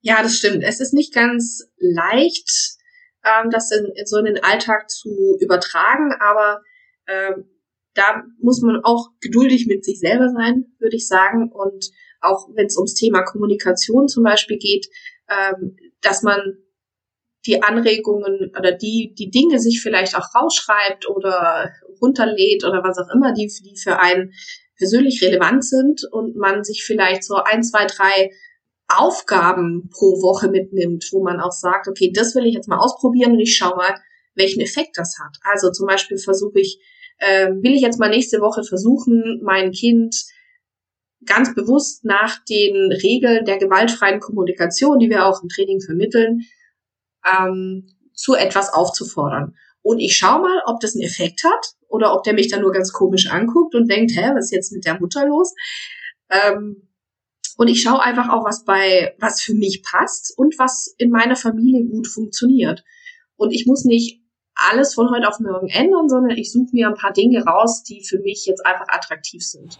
[0.00, 0.64] Ja, das stimmt.
[0.64, 2.78] Es ist nicht ganz leicht,
[3.24, 6.60] ähm, das in, in so in den Alltag zu übertragen, aber
[7.08, 7.44] ähm,
[7.96, 11.50] da muss man auch geduldig mit sich selber sein, würde ich sagen.
[11.50, 11.90] Und
[12.20, 14.86] auch wenn es ums Thema Kommunikation zum Beispiel geht,
[15.28, 16.38] ähm, dass man
[17.46, 21.70] die Anregungen oder die, die Dinge sich vielleicht auch rausschreibt oder
[22.00, 24.32] runterlädt oder was auch immer, die, die für einen
[24.76, 28.30] persönlich relevant sind und man sich vielleicht so ein, zwei, drei
[28.88, 33.32] Aufgaben pro Woche mitnimmt, wo man auch sagt, okay, das will ich jetzt mal ausprobieren
[33.32, 33.94] und ich schaue mal,
[34.34, 35.38] welchen Effekt das hat.
[35.42, 36.78] Also zum Beispiel versuche ich
[37.18, 40.14] äh, will ich jetzt mal nächste Woche versuchen, mein Kind
[41.24, 46.42] ganz bewusst nach den Regeln der gewaltfreien Kommunikation, die wir auch im Training vermitteln,
[47.24, 49.54] ähm, zu etwas aufzufordern.
[49.82, 52.72] Und ich schaue mal, ob das einen Effekt hat oder ob der mich dann nur
[52.72, 55.54] ganz komisch anguckt und denkt, hä, was ist jetzt mit der Mutter los?
[56.30, 56.88] Ähm,
[57.56, 61.36] und ich schaue einfach auch, was bei, was für mich passt und was in meiner
[61.36, 62.84] Familie gut funktioniert.
[63.36, 64.20] Und ich muss nicht
[64.56, 68.02] alles von heute auf morgen ändern, sondern ich suche mir ein paar Dinge raus, die
[68.04, 69.78] für mich jetzt einfach attraktiv sind.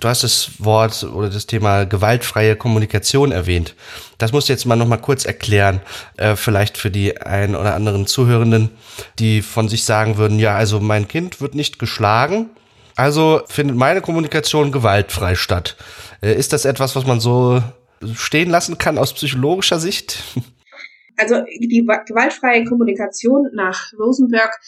[0.00, 3.76] Du hast das Wort oder das Thema gewaltfreie Kommunikation erwähnt.
[4.18, 5.80] Das musst du jetzt mal noch mal kurz erklären,
[6.16, 8.70] äh, vielleicht für die ein oder anderen Zuhörenden,
[9.18, 12.50] die von sich sagen würden, ja, also mein Kind wird nicht geschlagen,
[12.96, 15.76] Also findet meine Kommunikation gewaltfrei statt.
[16.20, 17.62] Äh, ist das etwas, was man so
[18.14, 20.22] stehen lassen kann aus psychologischer Sicht?
[21.20, 24.58] Also die gewaltfreie Kommunikation nach Rosenberg,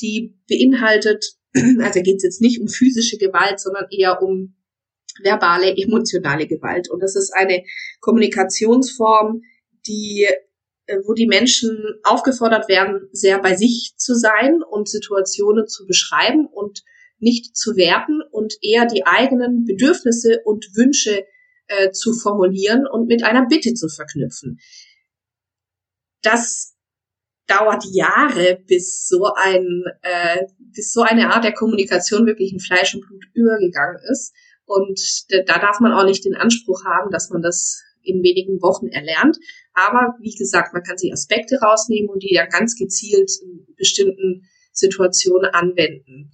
[0.00, 1.36] die beinhaltet,
[1.80, 4.56] also geht es jetzt nicht um physische Gewalt, sondern eher um
[5.22, 6.90] verbale, emotionale Gewalt.
[6.90, 7.64] Und das ist eine
[8.00, 9.42] Kommunikationsform,
[9.86, 10.26] die
[10.90, 16.46] äh, wo die Menschen aufgefordert werden, sehr bei sich zu sein und Situationen zu beschreiben
[16.46, 16.82] und
[17.18, 21.24] nicht zu werten und eher die eigenen Bedürfnisse und Wünsche
[21.68, 24.58] äh, zu formulieren und mit einer Bitte zu verknüpfen.
[26.22, 26.76] Das
[27.46, 32.94] dauert Jahre, bis so ein, äh, bis so eine Art der Kommunikation wirklich in Fleisch
[32.94, 34.32] und Blut übergegangen ist.
[34.64, 35.00] Und
[35.46, 39.36] da darf man auch nicht den Anspruch haben, dass man das in wenigen Wochen erlernt.
[39.72, 44.48] Aber wie gesagt, man kann sich Aspekte rausnehmen und die ja ganz gezielt in bestimmten
[44.72, 46.32] Situationen anwenden.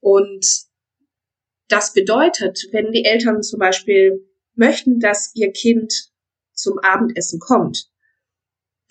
[0.00, 0.46] Und
[1.68, 5.92] das bedeutet, wenn die Eltern zum Beispiel möchten, dass ihr Kind
[6.52, 7.91] zum Abendessen kommt,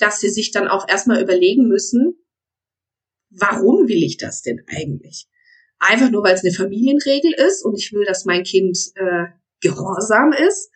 [0.02, 2.16] dass sie sich dann auch erstmal überlegen müssen,
[3.30, 5.28] warum will ich das denn eigentlich?
[5.80, 9.26] Einfach nur, weil es eine Familienregel ist und ich will, dass mein Kind äh,
[9.62, 10.72] gehorsam ist?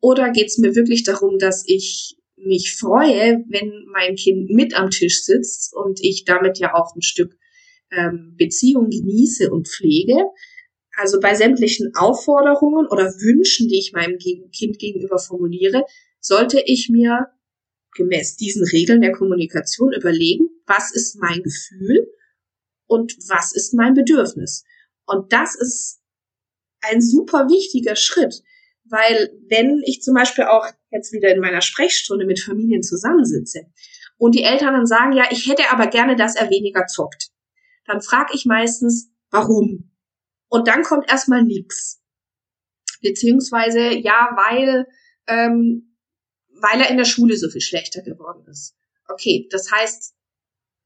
[0.00, 4.90] Oder geht es mir wirklich darum, dass ich mich freue, wenn mein Kind mit am
[4.90, 7.36] Tisch sitzt und ich damit ja auch ein Stück
[7.90, 10.16] ähm, Beziehung genieße und pflege?
[10.96, 15.84] Also bei sämtlichen Aufforderungen oder Wünschen, die ich meinem Kind gegenüber formuliere,
[16.20, 17.28] sollte ich mir
[17.94, 22.08] gemäß diesen Regeln der Kommunikation überlegen, was ist mein Gefühl
[22.86, 24.64] und was ist mein Bedürfnis.
[25.06, 26.00] Und das ist
[26.82, 28.42] ein super wichtiger Schritt,
[28.84, 33.66] weil wenn ich zum Beispiel auch jetzt wieder in meiner Sprechstunde mit Familien zusammensitze
[34.16, 37.30] und die Eltern dann sagen, ja, ich hätte aber gerne, dass er weniger zockt,
[37.86, 39.90] dann frage ich meistens, warum?
[40.48, 42.02] Und dann kommt erstmal nichts.
[43.02, 44.86] Beziehungsweise, ja, weil
[45.26, 45.89] ähm,
[46.60, 48.74] weil er in der Schule so viel schlechter geworden ist.
[49.08, 50.14] Okay, das heißt,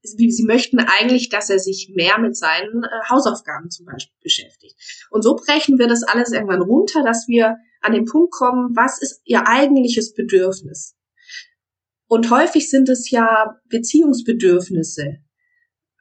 [0.03, 4.77] sie möchten eigentlich, dass er sich mehr mit seinen äh, Hausaufgaben zum Beispiel beschäftigt.
[5.11, 9.01] Und so brechen wir das alles irgendwann runter, dass wir an den Punkt kommen, was
[9.01, 10.97] ist ihr eigentliches Bedürfnis?
[12.07, 15.19] Und häufig sind es ja Beziehungsbedürfnisse,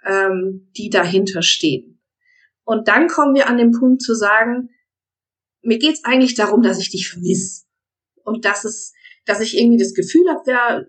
[0.05, 2.01] ähm, die dahinter stehen.
[2.65, 4.69] Und dann kommen wir an den Punkt zu sagen,
[5.61, 7.63] mir geht's eigentlich darum, dass ich dich vermisse.
[8.23, 8.93] Und dass es
[9.25, 10.87] dass ich irgendwie das Gefühl habe,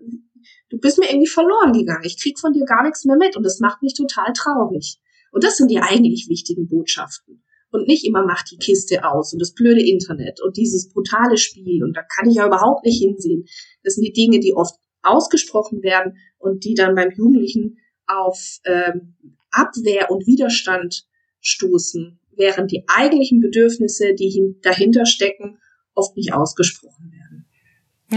[0.69, 2.03] du bist mir irgendwie verloren gegangen.
[2.05, 4.99] Ich krieg von dir gar nichts mehr mit und das macht mich total traurig.
[5.31, 7.43] Und das sind die eigentlich wichtigen Botschaften.
[7.71, 11.83] Und nicht immer macht die Kiste aus und das blöde Internet und dieses brutale Spiel
[11.83, 13.45] und da kann ich ja überhaupt nicht hinsehen.
[13.83, 17.77] Das sind die Dinge, die oft ausgesprochen werden und die dann beim Jugendlichen
[18.07, 19.15] auf ähm,
[19.51, 21.05] Abwehr und Widerstand
[21.41, 25.59] stoßen, während die eigentlichen Bedürfnisse, die dahinter stecken,
[25.93, 27.24] oft nicht ausgesprochen werden.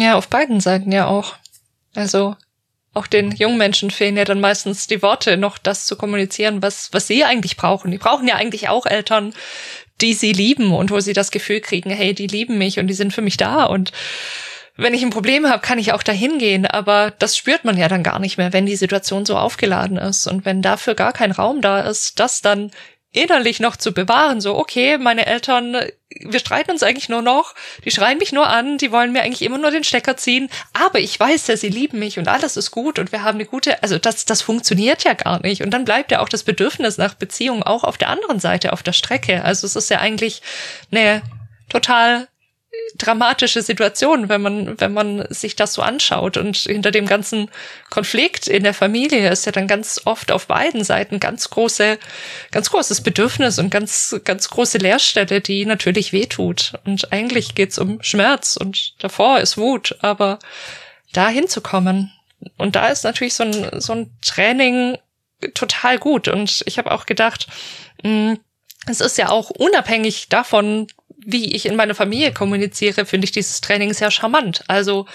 [0.00, 1.34] Ja, auf beiden Seiten ja auch.
[1.94, 2.36] Also
[2.94, 6.92] auch den jungen Menschen fehlen ja dann meistens die Worte, noch das zu kommunizieren, was,
[6.92, 7.90] was sie eigentlich brauchen.
[7.90, 9.34] Die brauchen ja eigentlich auch Eltern,
[10.00, 12.94] die sie lieben und wo sie das Gefühl kriegen, hey, die lieben mich und die
[12.94, 13.92] sind für mich da und
[14.80, 17.88] wenn ich ein Problem habe, kann ich auch dahin gehen, aber das spürt man ja
[17.88, 21.32] dann gar nicht mehr, wenn die Situation so aufgeladen ist und wenn dafür gar kein
[21.32, 22.70] Raum da ist, das dann
[23.18, 25.76] innerlich noch zu bewahren, so, okay, meine Eltern,
[26.20, 27.54] wir streiten uns eigentlich nur noch,
[27.84, 31.00] die schreien mich nur an, die wollen mir eigentlich immer nur den Stecker ziehen, aber
[31.00, 33.82] ich weiß ja, sie lieben mich und alles ist gut und wir haben eine gute,
[33.82, 35.62] also das, das funktioniert ja gar nicht.
[35.62, 38.82] Und dann bleibt ja auch das Bedürfnis nach Beziehung auch auf der anderen Seite, auf
[38.82, 39.44] der Strecke.
[39.44, 40.42] Also es ist ja eigentlich
[40.90, 41.22] eine
[41.68, 42.28] total
[42.96, 46.36] dramatische Situation, wenn man, wenn man sich das so anschaut.
[46.36, 47.50] Und hinter dem ganzen
[47.90, 51.98] Konflikt in der Familie ist ja dann ganz oft auf beiden Seiten ganz große,
[52.50, 56.74] ganz großes Bedürfnis und ganz, ganz große Leerstelle, die natürlich wehtut.
[56.84, 60.38] Und eigentlich geht's um Schmerz und davor ist Wut, aber
[61.12, 62.12] da hinzukommen.
[62.56, 64.98] Und da ist natürlich so ein, so ein Training
[65.54, 66.28] total gut.
[66.28, 67.48] Und ich habe auch gedacht,
[68.02, 68.40] mh, mm,
[68.86, 70.86] es ist ja auch unabhängig davon,
[71.30, 74.64] wie ich in meiner Familie kommuniziere, finde ich dieses Training sehr charmant.
[74.66, 75.06] Also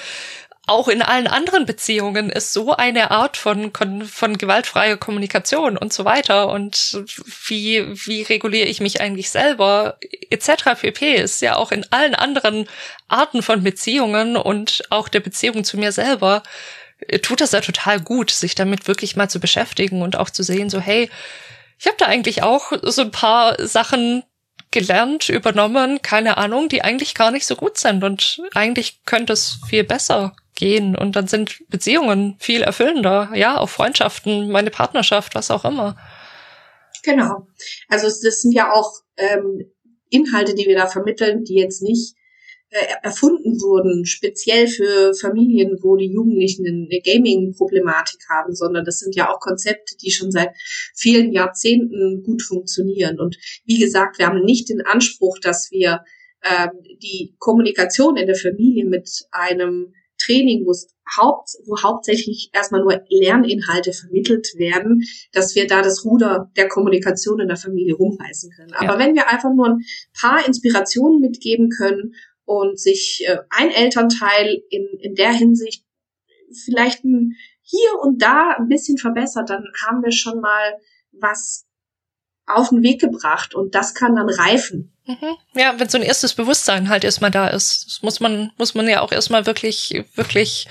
[0.68, 3.72] auch in allen anderen Beziehungen ist so eine Art von,
[4.05, 7.03] von gewaltfreier Kommunikation und so weiter und
[7.47, 9.97] wie, wie reguliere ich mich eigentlich selber
[10.30, 10.80] etc.
[10.80, 11.16] pp.
[11.16, 12.70] ist ja auch in allen anderen
[13.07, 16.43] Arten von Beziehungen und auch der Beziehung zu mir selber
[17.07, 20.43] äh, tut das ja total gut, sich damit wirklich mal zu beschäftigen und auch zu
[20.43, 21.09] sehen, so hey,
[21.80, 24.24] ich habe da eigentlich auch so ein paar Sachen
[24.74, 29.59] gelernt, übernommen, keine Ahnung, die eigentlich gar nicht so gut sind und eigentlich könnte es
[29.69, 35.51] viel besser gehen und dann sind Beziehungen viel erfüllender, ja, auch Freundschaften, meine Partnerschaft, was
[35.51, 35.95] auch immer.
[37.03, 37.47] Genau.
[37.88, 39.71] Also das sind ja auch ähm,
[40.09, 42.15] Inhalte, die wir da vermitteln, die jetzt nicht
[43.01, 49.32] erfunden wurden, speziell für Familien, wo die Jugendlichen eine Gaming-Problematik haben, sondern das sind ja
[49.32, 50.49] auch Konzepte, die schon seit
[50.95, 53.19] vielen Jahrzehnten gut funktionieren.
[53.19, 56.03] Und wie gesagt, wir haben nicht den Anspruch, dass wir
[56.41, 56.67] äh,
[57.01, 63.01] die Kommunikation in der Familie mit einem Training, wo es haupt, wo hauptsächlich erstmal nur
[63.09, 65.03] Lerninhalte vermittelt werden,
[65.34, 68.74] dass wir da das Ruder der Kommunikation in der Familie rumreißen können.
[68.74, 68.99] Aber ja.
[68.99, 69.86] wenn wir einfach nur ein
[70.19, 72.13] paar Inspirationen mitgeben können
[72.46, 75.86] und sich äh, ein Elternteil in, in der Hinsicht
[76.66, 80.78] vielleicht ein, hier und da ein bisschen verbessert, dann haben wir schon mal
[81.12, 81.66] was
[82.46, 84.94] auf den Weg gebracht und das kann dann reifen.
[85.06, 85.36] Mhm.
[85.56, 88.88] Ja, wenn so ein erstes Bewusstsein halt erstmal da ist, das muss man, muss man
[88.88, 90.68] ja auch erstmal wirklich, wirklich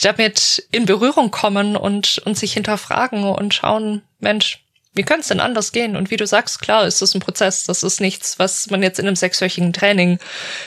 [0.00, 4.65] damit in Berührung kommen und, und sich hinterfragen und schauen, Mensch,
[4.96, 5.94] wie könnte es denn anders gehen?
[5.94, 7.64] Und wie du sagst, klar, ist das ein Prozess.
[7.64, 10.18] Das ist nichts, was man jetzt in einem sechswöchigen Training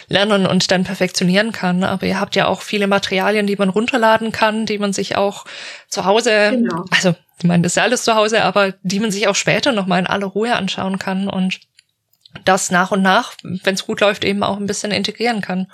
[0.08, 1.84] lernen und dann perfektionieren kann.
[1.84, 5.46] Aber ihr habt ja auch viele Materialien, die man runterladen kann, die man sich auch
[5.88, 6.86] zu Hause, genau.
[6.92, 9.72] also ich meine, das ist ja alles zu Hause, aber die man sich auch später
[9.72, 11.62] nochmal in aller Ruhe anschauen kann und
[12.46, 15.68] das nach und nach, wenn es gut läuft, eben auch ein bisschen integrieren kann.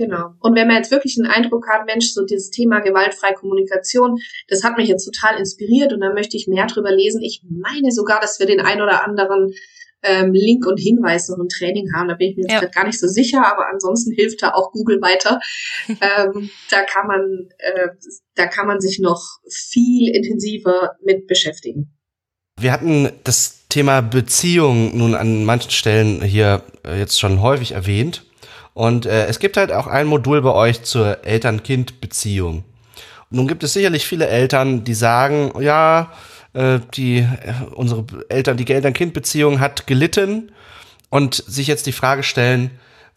[0.00, 0.30] Genau.
[0.40, 4.64] Und wenn man jetzt wirklich einen Eindruck hat, Mensch, so dieses Thema gewaltfreie Kommunikation, das
[4.64, 7.20] hat mich jetzt total inspiriert und da möchte ich mehr drüber lesen.
[7.20, 9.52] Ich meine sogar, dass wir den ein oder anderen
[10.02, 12.08] ähm, Link und Hinweis noch im Training haben.
[12.08, 12.68] Da bin ich mir jetzt ja.
[12.68, 15.38] gar nicht so sicher, aber ansonsten hilft da auch Google weiter.
[15.88, 17.88] ähm, da kann man, äh,
[18.36, 21.94] da kann man sich noch viel intensiver mit beschäftigen.
[22.58, 28.24] Wir hatten das Thema Beziehung nun an manchen Stellen hier äh, jetzt schon häufig erwähnt.
[28.74, 32.64] Und äh, es gibt halt auch ein Modul bei euch zur Eltern-Kind-Beziehung.
[33.30, 36.12] Nun gibt es sicherlich viele Eltern, die sagen, ja,
[36.52, 37.26] äh, die äh,
[37.74, 40.52] unsere Eltern, die Eltern-Kind-Beziehung hat gelitten
[41.10, 42.70] und sich jetzt die Frage stellen,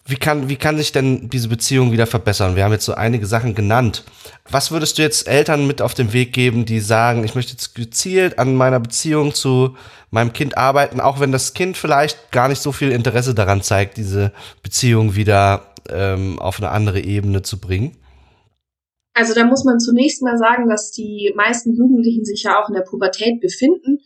[0.05, 2.57] wie kann, wie kann sich denn diese Beziehung wieder verbessern?
[2.57, 4.03] Wir haben jetzt so einige Sachen genannt.
[4.49, 7.73] Was würdest du jetzt Eltern mit auf den Weg geben, die sagen, ich möchte jetzt
[7.73, 9.77] gezielt an meiner Beziehung zu
[10.11, 13.95] meinem Kind arbeiten, auch wenn das Kind vielleicht gar nicht so viel Interesse daran zeigt,
[13.95, 17.95] diese Beziehung wieder ähm, auf eine andere Ebene zu bringen?
[19.13, 22.75] Also da muss man zunächst mal sagen, dass die meisten Jugendlichen sich ja auch in
[22.75, 23.99] der Pubertät befinden,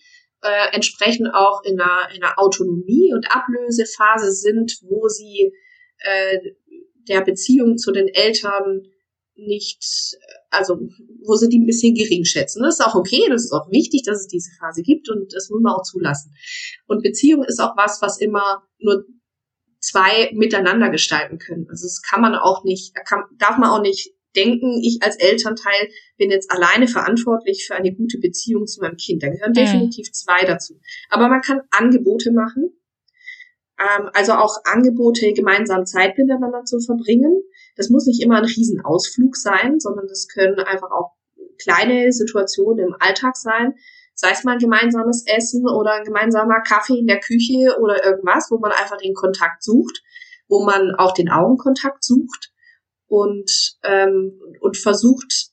[0.44, 5.54] äh, entsprechend auch in einer, in einer Autonomie- und Ablösephase sind, wo sie
[6.08, 6.40] äh,
[7.08, 8.84] der Beziehung zu den Eltern
[9.36, 9.84] nicht,
[10.50, 10.80] also
[11.24, 12.64] wo sie die ein bisschen gering schätzen.
[12.64, 15.50] Das ist auch okay, das ist auch wichtig, dass es diese Phase gibt und das
[15.50, 16.34] muss man auch zulassen.
[16.88, 19.06] Und Beziehung ist auch was, was immer nur
[19.80, 21.68] zwei miteinander gestalten können.
[21.70, 25.90] Also das kann man auch nicht, kann, darf man auch nicht denken, ich als Elternteil
[26.18, 29.24] bin jetzt alleine verantwortlich für eine gute Beziehung zu meinem Kind.
[29.24, 29.56] Da gehören mhm.
[29.56, 30.80] definitiv zwei dazu.
[31.10, 32.72] Aber man kann Angebote machen,
[33.80, 37.44] ähm, also auch Angebote, gemeinsam Zeit miteinander zu verbringen.
[37.76, 41.14] Das muss nicht immer ein Riesenausflug sein, sondern das können einfach auch
[41.62, 43.76] kleine Situationen im Alltag sein.
[44.14, 48.48] Sei es mal ein gemeinsames Essen oder ein gemeinsamer Kaffee in der Küche oder irgendwas,
[48.50, 50.02] wo man einfach den Kontakt sucht,
[50.48, 52.52] wo man auch den Augenkontakt sucht
[53.08, 55.52] und, ähm, und versucht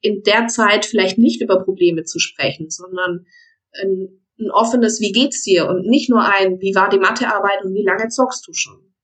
[0.00, 3.26] in der Zeit vielleicht nicht über Probleme zu sprechen, sondern
[3.72, 7.74] ein ein offenes Wie geht's dir und nicht nur ein Wie war die Mathearbeit und
[7.74, 8.94] wie lange zockst du schon.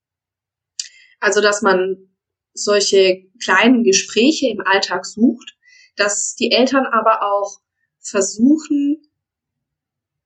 [1.20, 2.08] Also, dass man
[2.52, 5.56] solche kleinen Gespräche im Alltag sucht,
[5.96, 7.60] dass die Eltern aber auch
[8.00, 9.02] versuchen,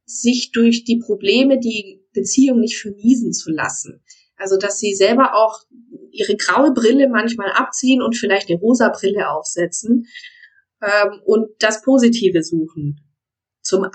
[0.04, 4.02] sich durch die Probleme die Beziehung nicht vermiesen zu lassen.
[4.36, 5.60] Also, dass sie selber auch
[6.10, 10.06] ihre graue Brille manchmal abziehen und vielleicht eine rosa Brille aufsetzen
[10.82, 13.05] ähm, und das Positive suchen.
[13.66, 13.86] Zum,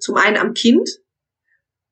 [0.00, 0.88] zum einen am Kind,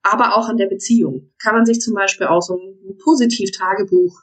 [0.03, 1.33] aber auch an der Beziehung.
[1.43, 4.21] Kann man sich zum Beispiel auch so ein Positiv-Tagebuch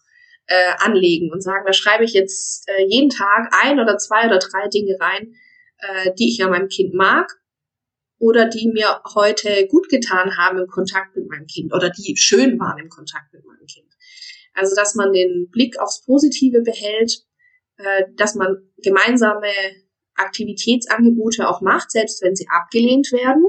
[0.48, 4.38] äh, anlegen und sagen, da schreibe ich jetzt äh, jeden Tag ein oder zwei oder
[4.40, 5.34] drei Dinge rein,
[5.78, 7.32] äh, die ich an meinem Kind mag
[8.20, 12.60] oder die mir heute gut getan haben im Kontakt mit meinem Kind oder die schön
[12.60, 13.88] waren im Kontakt mit meinem Kind.
[14.54, 17.24] Also, dass man den Blick aufs Positive behält,
[17.78, 19.52] äh, dass man gemeinsame
[20.22, 23.44] Aktivitätsangebote auch macht, selbst wenn sie abgelehnt werden.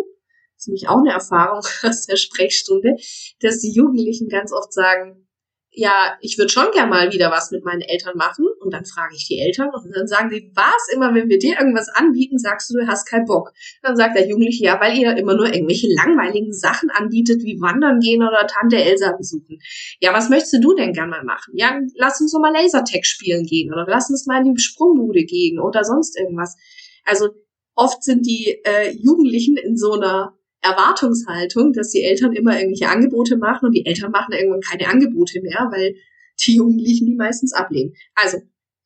[0.56, 2.96] Das ist nämlich auch eine Erfahrung aus der Sprechstunde,
[3.40, 5.28] dass die Jugendlichen ganz oft sagen,
[5.74, 8.46] ja, ich würde schon gern mal wieder was mit meinen Eltern machen.
[8.60, 11.58] Und dann frage ich die Eltern und dann sagen sie, was immer, wenn wir dir
[11.58, 13.52] irgendwas anbieten, sagst du, du hast keinen Bock.
[13.82, 18.00] Dann sagt der Jugendliche, ja, weil ihr immer nur irgendwelche langweiligen Sachen anbietet, wie wandern
[18.00, 19.60] gehen oder Tante Elsa besuchen.
[20.00, 21.54] Ja, was möchtest du denn gern mal machen?
[21.56, 25.24] Ja, lass uns doch mal Lasertag spielen gehen oder lass uns mal in die Sprungbude
[25.24, 26.56] gehen oder sonst irgendwas.
[27.04, 27.30] Also
[27.74, 33.36] oft sind die äh, Jugendlichen in so einer Erwartungshaltung, dass die Eltern immer irgendwelche Angebote
[33.36, 35.96] machen und die Eltern machen irgendwann keine Angebote mehr, weil
[36.40, 37.94] die Jugendlichen die meistens ablehnen.
[38.14, 38.38] Also,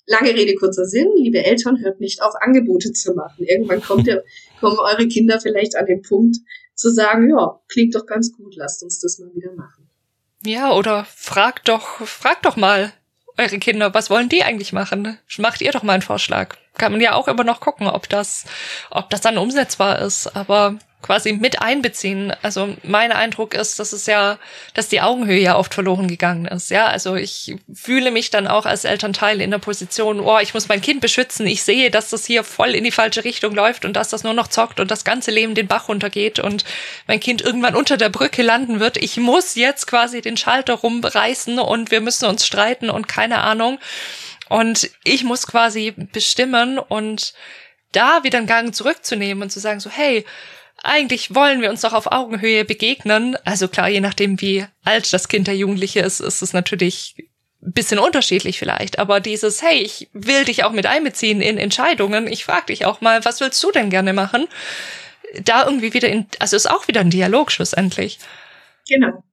[0.06, 3.44] lange Rede, kurzer Sinn, liebe Eltern, hört nicht auf, Angebote zu machen.
[3.44, 4.24] Irgendwann kommt der,
[4.60, 6.38] kommen eure Kinder vielleicht an den Punkt
[6.74, 9.88] zu sagen, ja, klingt doch ganz gut, lasst uns das mal wieder machen.
[10.44, 12.92] Ja, oder fragt doch, fragt doch mal
[13.38, 15.18] eure Kinder, was wollen die eigentlich machen?
[15.38, 16.56] Macht ihr doch mal einen Vorschlag.
[16.74, 18.44] Kann man ja auch immer noch gucken, ob das,
[18.90, 20.34] ob das dann umsetzbar ist.
[20.36, 22.32] Aber quasi mit einbeziehen.
[22.42, 24.38] Also mein Eindruck ist, dass es ja,
[24.74, 26.70] dass die Augenhöhe ja oft verloren gegangen ist.
[26.70, 30.68] Ja, also ich fühle mich dann auch als Elternteil in der Position, oh, ich muss
[30.68, 31.46] mein Kind beschützen.
[31.46, 34.34] Ich sehe, dass das hier voll in die falsche Richtung läuft und dass das nur
[34.34, 36.64] noch zockt und das ganze Leben den Bach runtergeht und
[37.06, 38.96] mein Kind irgendwann unter der Brücke landen wird.
[38.96, 43.78] Ich muss jetzt quasi den Schalter rumreißen und wir müssen uns streiten und keine Ahnung.
[44.48, 47.34] Und ich muss quasi bestimmen und
[47.92, 50.24] da wieder einen Gang zurückzunehmen und zu sagen so, hey,
[50.82, 53.36] eigentlich wollen wir uns doch auf Augenhöhe begegnen.
[53.44, 57.14] Also klar, je nachdem, wie alt das Kind der Jugendliche ist, ist es natürlich
[57.62, 58.98] ein bisschen unterschiedlich vielleicht.
[58.98, 62.26] Aber dieses, hey, ich will dich auch mit einbeziehen in Entscheidungen.
[62.26, 64.46] Ich frage dich auch mal, was willst du denn gerne machen?
[65.42, 68.18] Da irgendwie wieder in, also ist auch wieder ein Dialog schlussendlich.
[68.88, 69.24] Genau.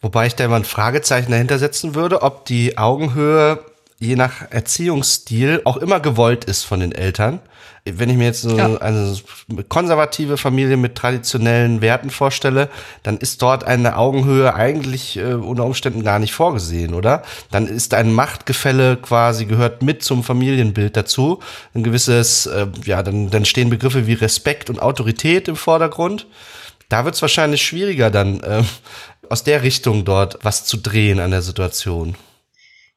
[0.00, 3.64] Wobei ich da immer ein Fragezeichen dahinter setzen würde, ob die Augenhöhe
[3.98, 7.40] je nach Erziehungsstil auch immer gewollt ist von den Eltern
[7.96, 8.76] wenn ich mir jetzt so ja.
[8.76, 9.16] eine
[9.68, 12.68] konservative Familie mit traditionellen Werten vorstelle,
[13.02, 17.22] dann ist dort eine Augenhöhe eigentlich äh, unter Umständen gar nicht vorgesehen, oder?
[17.50, 21.40] Dann ist ein Machtgefälle quasi gehört mit zum Familienbild dazu.
[21.74, 26.26] Ein gewisses, äh, ja, dann, dann stehen Begriffe wie Respekt und Autorität im Vordergrund.
[26.88, 28.62] Da wird es wahrscheinlich schwieriger, dann äh,
[29.28, 32.16] aus der Richtung dort was zu drehen an der Situation.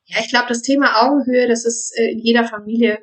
[0.06, 3.00] Ja, ich glaube, das Thema Augenhöhe, das ist äh, in jeder Familie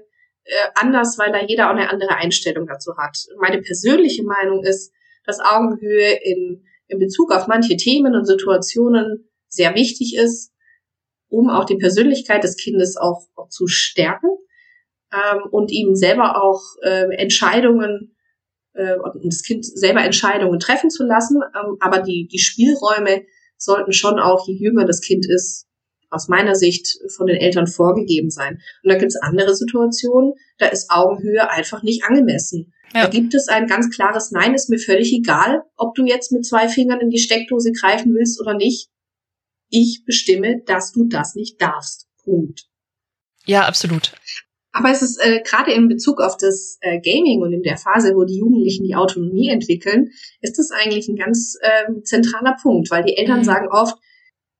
[0.49, 3.17] äh, anders, weil da jeder auch eine andere Einstellung dazu hat.
[3.39, 4.93] Meine persönliche Meinung ist,
[5.27, 10.53] dass Augenhöhe in, in Bezug auf manche Themen und Situationen sehr wichtig ist,
[11.29, 14.31] um auch die Persönlichkeit des Kindes auch, auch zu stärken
[15.13, 18.17] ähm, und ihm selber auch äh, Entscheidungen
[18.73, 21.43] äh, und das Kind selber Entscheidungen treffen zu lassen.
[21.55, 23.27] Ähm, aber die, die Spielräume
[23.59, 25.68] sollten schon auch, je jünger das Kind ist,
[26.11, 28.61] aus meiner Sicht von den Eltern vorgegeben sein.
[28.83, 32.73] Und da gibt es andere Situationen, da ist Augenhöhe einfach nicht angemessen.
[32.95, 33.05] Ja.
[33.05, 36.47] Da gibt es ein ganz klares Nein, ist mir völlig egal, ob du jetzt mit
[36.47, 38.89] zwei Fingern in die Steckdose greifen willst oder nicht.
[39.69, 42.09] Ich bestimme, dass du das nicht darfst.
[42.25, 42.67] Punkt.
[43.45, 44.13] Ja, absolut.
[44.73, 48.15] Aber es ist äh, gerade in Bezug auf das äh, Gaming und in der Phase,
[48.15, 53.03] wo die Jugendlichen die Autonomie entwickeln, ist das eigentlich ein ganz äh, zentraler Punkt, weil
[53.03, 53.45] die Eltern mhm.
[53.45, 53.97] sagen oft,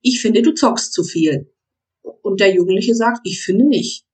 [0.01, 1.53] ich finde, du zockst zu viel.
[2.23, 4.05] Und der Jugendliche sagt, ich finde nicht.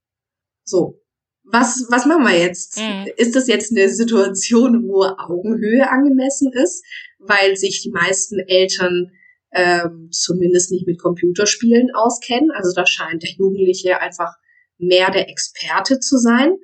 [0.64, 1.00] So.
[1.44, 2.78] Was, was machen wir jetzt?
[2.78, 3.06] Mhm.
[3.16, 6.82] Ist das jetzt eine Situation, wo Augenhöhe angemessen ist,
[7.18, 9.10] weil sich die meisten Eltern
[9.52, 12.50] ähm, zumindest nicht mit Computerspielen auskennen?
[12.50, 14.32] Also da scheint der Jugendliche einfach
[14.78, 16.56] mehr der Experte zu sein.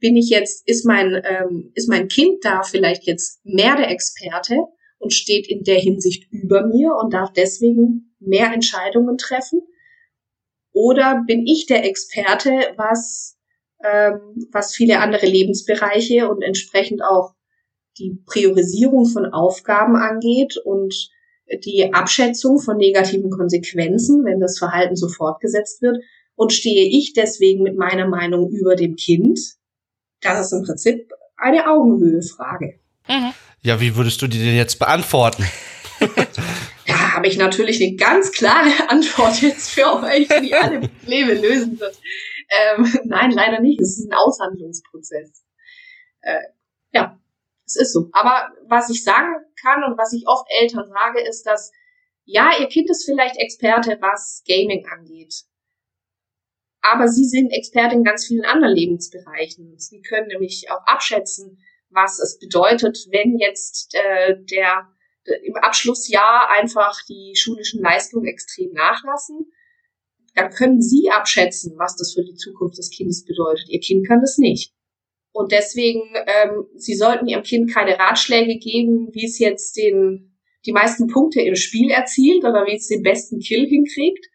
[0.00, 4.56] Bin ich jetzt, ist mein, ähm, ist mein Kind da vielleicht jetzt mehr der Experte
[4.98, 9.62] und steht in der Hinsicht über mir und darf deswegen mehr Entscheidungen treffen?
[10.72, 13.36] Oder bin ich der Experte, was,
[13.84, 17.34] ähm, was viele andere Lebensbereiche und entsprechend auch
[17.98, 21.10] die Priorisierung von Aufgaben angeht und
[21.64, 25.98] die Abschätzung von negativen Konsequenzen, wenn das Verhalten so fortgesetzt wird?
[26.36, 29.38] Und stehe ich deswegen mit meiner Meinung über dem Kind?
[30.20, 32.80] Das ist im Prinzip eine Augenhöhefrage.
[33.08, 33.32] Mhm.
[33.62, 35.44] Ja, wie würdest du die denn jetzt beantworten?
[37.24, 41.98] habe ich natürlich eine ganz klare Antwort jetzt für euch, die alle Probleme lösen wird.
[42.50, 43.80] Ähm, nein, leider nicht.
[43.80, 45.42] Es ist ein Aushandlungsprozess.
[46.20, 46.42] Äh,
[46.92, 47.18] ja,
[47.64, 48.10] es ist so.
[48.12, 51.72] Aber was ich sagen kann und was ich oft Eltern sage, ist, dass
[52.26, 55.44] ja, ihr Kind ist vielleicht Experte, was Gaming angeht.
[56.82, 59.78] Aber sie sind Experte in ganz vielen anderen Lebensbereichen.
[59.78, 61.58] Sie können nämlich auch abschätzen,
[61.88, 64.93] was es bedeutet, wenn jetzt äh, der
[65.24, 69.50] im Abschlussjahr einfach die schulischen Leistungen extrem nachlassen,
[70.34, 73.68] dann können Sie abschätzen, was das für die Zukunft des Kindes bedeutet.
[73.68, 74.72] Ihr Kind kann das nicht.
[75.32, 80.72] Und deswegen, ähm, Sie sollten Ihrem Kind keine Ratschläge geben, wie es jetzt den, die
[80.72, 84.26] meisten Punkte im Spiel erzielt oder wie es den besten Kill hinkriegt.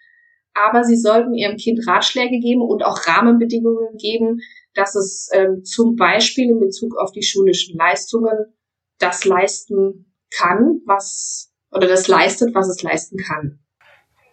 [0.53, 4.41] Aber Sie sollten Ihrem Kind Ratschläge geben und auch Rahmenbedingungen geben,
[4.73, 8.53] dass es ähm, zum Beispiel in Bezug auf die schulischen Leistungen
[8.99, 13.59] das leisten kann, was, oder das leistet, was es leisten kann.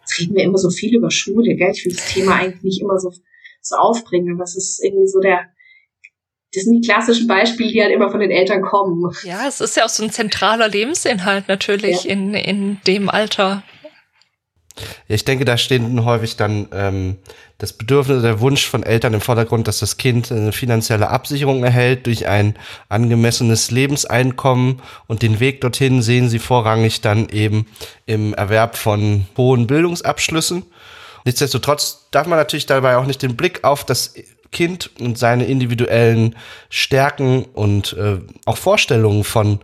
[0.00, 1.72] Jetzt reden wir immer so viel über Schule, gell?
[1.72, 3.12] Ich will das Thema eigentlich nicht immer so,
[3.60, 5.40] so aufbringen, aber es ist irgendwie so der,
[6.52, 9.10] das sind die klassischen Beispiele, die halt immer von den Eltern kommen.
[9.24, 12.12] Ja, es ist ja auch so ein zentraler Lebensinhalt natürlich ja.
[12.12, 13.62] in, in dem Alter.
[15.08, 17.16] Ja, ich denke, da stehen häufig dann ähm,
[17.58, 22.06] das Bedürfnis, der Wunsch von Eltern im Vordergrund, dass das Kind eine finanzielle Absicherung erhält
[22.06, 22.54] durch ein
[22.88, 27.66] angemessenes Lebenseinkommen und den Weg dorthin sehen sie vorrangig dann eben
[28.04, 30.64] im Erwerb von hohen Bildungsabschlüssen.
[31.24, 34.14] Nichtsdestotrotz darf man natürlich dabei auch nicht den Blick auf das
[34.52, 36.36] Kind und seine individuellen
[36.68, 39.60] Stärken und äh, auch Vorstellungen von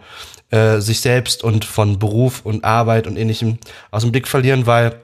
[0.52, 3.58] äh, sich selbst und von Beruf und Arbeit und ähnlichem
[3.90, 5.00] aus dem Blick verlieren, weil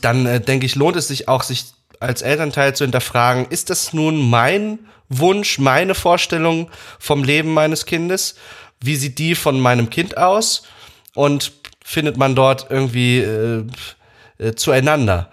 [0.00, 1.66] dann äh, denke ich, lohnt es sich auch, sich
[2.00, 8.34] als Elternteil zu hinterfragen, ist das nun mein Wunsch, meine Vorstellung vom Leben meines Kindes?
[8.80, 10.64] Wie sieht die von meinem Kind aus?
[11.14, 11.52] Und
[11.84, 13.64] findet man dort irgendwie äh,
[14.38, 15.30] äh, zueinander?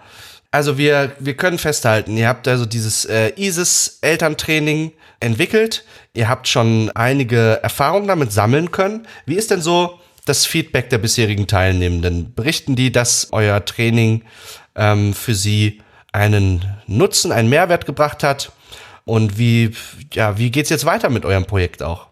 [0.50, 5.84] Also wir, wir können festhalten, ihr habt also dieses äh, ISIS-Elterntraining entwickelt.
[6.14, 9.06] Ihr habt schon einige Erfahrungen damit sammeln können.
[9.26, 12.34] Wie ist denn so das Feedback der bisherigen Teilnehmenden?
[12.34, 14.22] Berichten die, dass euer Training
[14.74, 15.82] ähm, für sie
[16.12, 18.52] einen Nutzen, einen Mehrwert gebracht hat?
[19.04, 19.72] Und wie,
[20.12, 22.05] ja, wie geht's jetzt weiter mit eurem Projekt auch?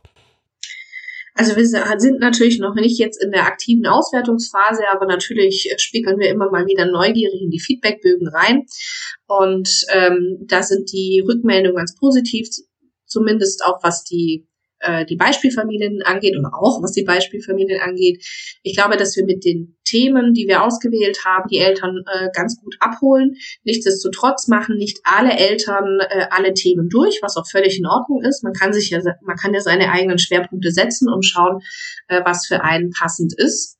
[1.34, 6.30] Also wir sind natürlich noch nicht jetzt in der aktiven Auswertungsphase, aber natürlich spiegeln wir
[6.30, 8.66] immer mal wieder neugierig in die Feedbackbögen rein.
[9.26, 12.48] Und ähm, da sind die Rückmeldungen ganz positiv
[13.06, 14.46] zumindest auch was die
[14.84, 18.24] äh, die Beispielfamilien angeht und auch was die Beispielfamilien angeht.
[18.62, 22.60] Ich glaube, dass wir mit den Themen, die wir ausgewählt haben, die Eltern äh, ganz
[22.60, 23.36] gut abholen.
[23.64, 28.44] Nichtsdestotrotz machen nicht alle Eltern äh, alle Themen durch, was auch völlig in Ordnung ist.
[28.44, 31.60] Man kann sich ja, man kann ja seine eigenen Schwerpunkte setzen und schauen,
[32.08, 33.78] äh, was für einen passend ist.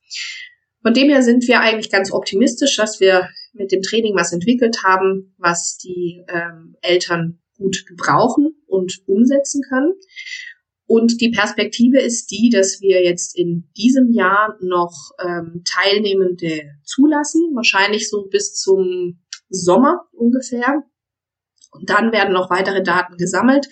[0.83, 4.83] Von dem her sind wir eigentlich ganz optimistisch, dass wir mit dem Training was entwickelt
[4.85, 9.95] haben, was die ähm, Eltern gut gebrauchen und umsetzen können.
[10.95, 17.51] Und die Perspektive ist die, dass wir jetzt in diesem Jahr noch ähm, Teilnehmende zulassen,
[17.57, 19.19] wahrscheinlich so bis zum
[19.49, 20.85] Sommer ungefähr.
[21.73, 23.67] Und dann werden noch weitere Daten gesammelt.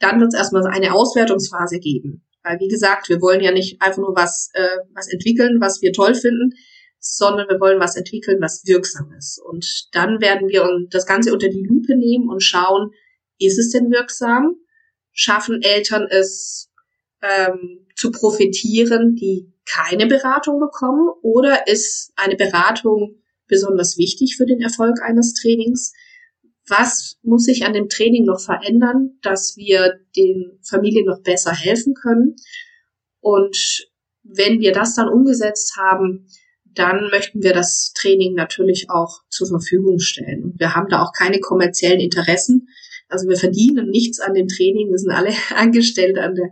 [0.00, 2.26] Dann wird es erstmal eine Auswertungsphase geben.
[2.42, 5.94] Weil, wie gesagt, wir wollen ja nicht einfach nur was, äh, was entwickeln, was wir
[5.94, 6.52] toll finden,
[6.98, 9.40] sondern wir wollen was entwickeln, was wirksam ist.
[9.42, 12.90] Und dann werden wir das Ganze unter die Lupe nehmen und schauen,
[13.38, 14.56] ist es denn wirksam?
[15.12, 16.65] Schaffen Eltern es
[17.22, 21.08] ähm, zu profitieren, die keine Beratung bekommen?
[21.22, 25.92] Oder ist eine Beratung besonders wichtig für den Erfolg eines Trainings?
[26.68, 31.94] Was muss sich an dem Training noch verändern, dass wir den Familien noch besser helfen
[31.94, 32.36] können?
[33.20, 33.86] Und
[34.22, 36.26] wenn wir das dann umgesetzt haben,
[36.64, 40.54] dann möchten wir das Training natürlich auch zur Verfügung stellen.
[40.58, 42.65] Wir haben da auch keine kommerziellen Interessen.
[43.08, 44.90] Also wir verdienen nichts an dem Training.
[44.90, 46.50] Wir sind alle angestellt an der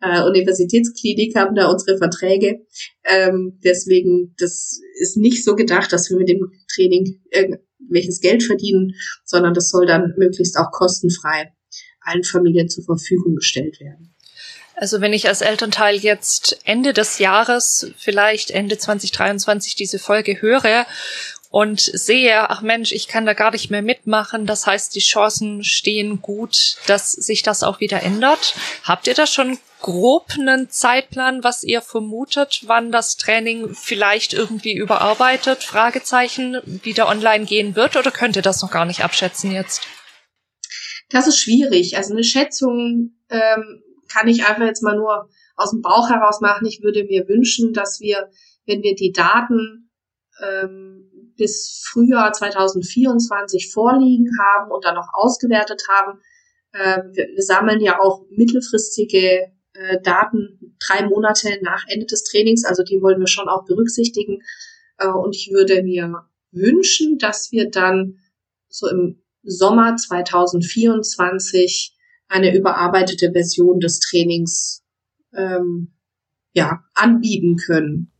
[0.00, 2.66] äh, Universitätsklinik, haben da unsere Verträge.
[3.04, 8.94] Ähm, deswegen, das ist nicht so gedacht, dass wir mit dem Training irgendwelches Geld verdienen,
[9.24, 11.52] sondern das soll dann möglichst auch kostenfrei
[12.00, 14.14] allen Familien zur Verfügung gestellt werden.
[14.74, 20.86] Also wenn ich als Elternteil jetzt Ende des Jahres, vielleicht Ende 2023 diese Folge höre
[21.52, 24.46] und sehe, ach Mensch, ich kann da gar nicht mehr mitmachen.
[24.46, 28.54] Das heißt, die Chancen stehen gut, dass sich das auch wieder ändert.
[28.84, 34.72] Habt ihr da schon grob einen Zeitplan, was ihr vermutet, wann das Training vielleicht irgendwie
[34.72, 39.82] überarbeitet, Fragezeichen, wieder online gehen wird oder könnt ihr das noch gar nicht abschätzen jetzt?
[41.10, 41.98] Das ist schwierig.
[41.98, 46.66] Also eine Schätzung ähm, kann ich einfach jetzt mal nur aus dem Bauch heraus machen.
[46.66, 48.30] Ich würde mir wünschen, dass wir,
[48.64, 49.90] wenn wir die Daten
[50.42, 56.20] ähm, bis Frühjahr 2024 vorliegen haben und dann noch ausgewertet haben.
[56.72, 62.64] Äh, wir, wir, sammeln ja auch mittelfristige äh, Daten drei Monate nach Ende des Trainings,
[62.64, 64.42] also die wollen wir schon auch berücksichtigen.
[64.98, 68.18] Äh, und ich würde mir wünschen, dass wir dann
[68.68, 71.96] so im Sommer 2024
[72.28, 74.82] eine überarbeitete Version des Trainings
[75.34, 75.92] ähm,
[76.52, 78.12] ja, anbieten können.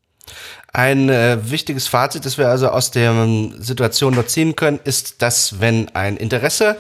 [0.73, 3.13] Ein äh, wichtiges Fazit, das wir also aus der
[3.59, 6.77] Situation dort ziehen können, ist, dass wenn ein Interesse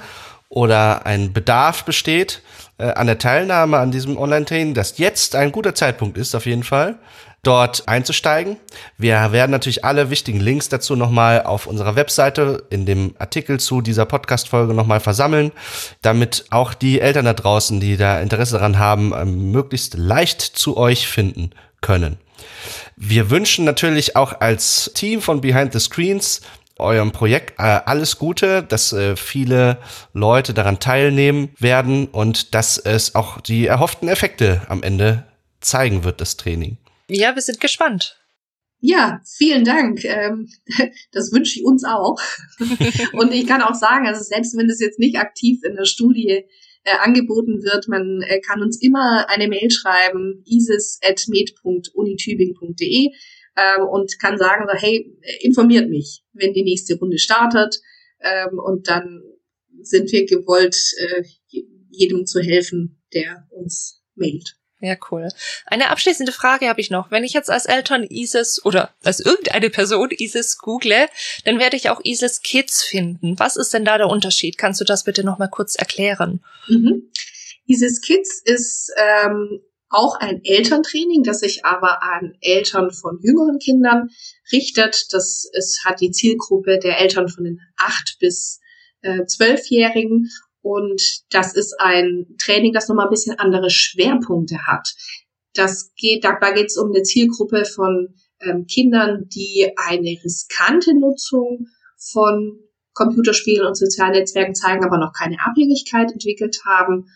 [0.48, 2.42] oder ein Bedarf besteht
[2.78, 6.62] äh, an der Teilnahme an diesem Online-Training, dass jetzt ein guter Zeitpunkt ist, auf jeden
[6.62, 6.98] Fall,
[7.42, 8.56] dort einzusteigen.
[8.98, 13.80] Wir werden natürlich alle wichtigen Links dazu nochmal auf unserer Webseite in dem Artikel zu
[13.80, 15.52] dieser Podcast-Folge nochmal versammeln,
[16.02, 20.76] damit auch die Eltern da draußen, die da Interesse daran haben, ähm, möglichst leicht zu
[20.76, 21.50] euch finden
[21.80, 22.18] können.
[22.96, 26.40] Wir wünschen natürlich auch als Team von Behind the Screens
[26.78, 29.78] eurem Projekt äh, alles Gute, dass äh, viele
[30.12, 35.24] Leute daran teilnehmen werden und dass es auch die erhofften Effekte am Ende
[35.60, 36.78] zeigen wird, das Training.
[37.08, 38.18] Ja, wir sind gespannt.
[38.80, 40.04] Ja, vielen Dank.
[40.04, 40.48] Ähm,
[41.12, 42.18] das wünsche ich uns auch.
[43.12, 46.44] Und ich kann auch sagen, also selbst wenn es jetzt nicht aktiv in der Studie
[46.84, 53.10] äh, angeboten wird, man äh, kann uns immer eine Mail schreiben, isis.med.unitübingen.de
[53.56, 57.80] ähm, und kann sagen, so, hey, informiert mich, wenn die nächste Runde startet.
[58.20, 59.22] Ähm, und dann
[59.82, 61.22] sind wir gewollt, äh,
[61.90, 64.56] jedem zu helfen, der uns mailt.
[64.84, 65.28] Ja, cool.
[65.66, 67.12] Eine abschließende Frage habe ich noch.
[67.12, 71.06] Wenn ich jetzt als Eltern ISIS oder als irgendeine Person ISIS google,
[71.44, 73.38] dann werde ich auch ISIS Kids finden.
[73.38, 74.58] Was ist denn da der Unterschied?
[74.58, 76.44] Kannst du das bitte noch mal kurz erklären?
[76.66, 77.12] Mhm.
[77.68, 84.08] ISIS Kids ist ähm, auch ein Elterntraining, das sich aber an Eltern von jüngeren Kindern
[84.50, 85.12] richtet.
[85.12, 88.58] Das es hat die Zielgruppe der Eltern von den acht bis
[89.02, 90.28] äh, zwölfjährigen
[90.62, 94.94] und das ist ein Training, das nochmal ein bisschen andere Schwerpunkte hat.
[95.54, 101.66] Das geht, dabei geht es um eine Zielgruppe von ähm, Kindern, die eine riskante Nutzung
[101.98, 102.58] von
[102.94, 107.06] Computerspielen und sozialen Netzwerken zeigen, aber noch keine Abhängigkeit entwickelt haben.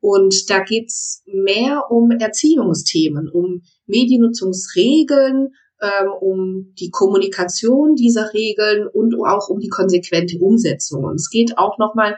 [0.00, 9.14] Und da geht's mehr um Erziehungsthemen, um Mediennutzungsregeln, ähm, um die Kommunikation dieser Regeln und
[9.24, 11.04] auch um die konsequente Umsetzung.
[11.04, 12.16] Und es geht auch nochmal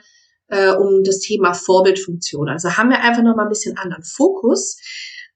[0.54, 2.48] äh, um das Thema Vorbildfunktion.
[2.48, 4.78] Also haben wir einfach noch mal ein bisschen anderen Fokus,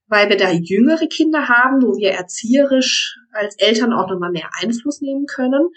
[0.06, 4.48] weil wir da jüngere Kinder haben, wo wir erzieherisch als Eltern auch noch mal mehr
[4.62, 5.70] Einfluss nehmen können.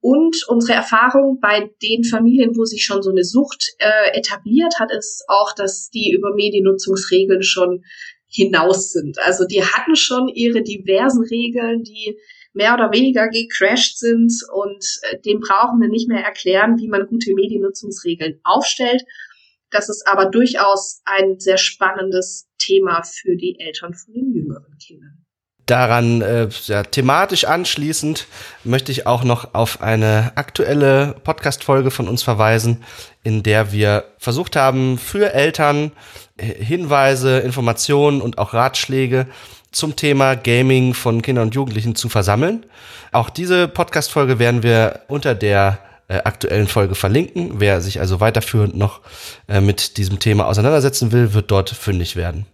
[0.00, 4.92] Und unsere Erfahrung bei den Familien, wo sich schon so eine Sucht äh, etabliert hat,
[4.92, 7.84] ist auch, dass die über Mediennutzungsregeln schon
[8.26, 9.18] hinaus sind.
[9.24, 12.18] Also die hatten schon ihre diversen Regeln, die
[12.54, 17.06] mehr oder weniger gecrashed sind und äh, dem brauchen wir nicht mehr erklären, wie man
[17.06, 19.02] gute Mediennutzungsregeln aufstellt.
[19.70, 25.23] Das ist aber durchaus ein sehr spannendes Thema für die Eltern von den jüngeren Kindern.
[25.66, 28.26] Daran äh, ja, thematisch anschließend
[28.64, 32.84] möchte ich auch noch auf eine aktuelle Podcast-Folge von uns verweisen,
[33.22, 35.92] in der wir versucht haben, für Eltern
[36.36, 39.26] äh, Hinweise, Informationen und auch Ratschläge
[39.72, 42.66] zum Thema Gaming von Kindern und Jugendlichen zu versammeln.
[43.12, 45.78] Auch diese Podcast-Folge werden wir unter der
[46.08, 47.60] äh, aktuellen Folge verlinken.
[47.60, 49.00] Wer sich also weiterführend noch
[49.48, 52.44] äh, mit diesem Thema auseinandersetzen will, wird dort fündig werden.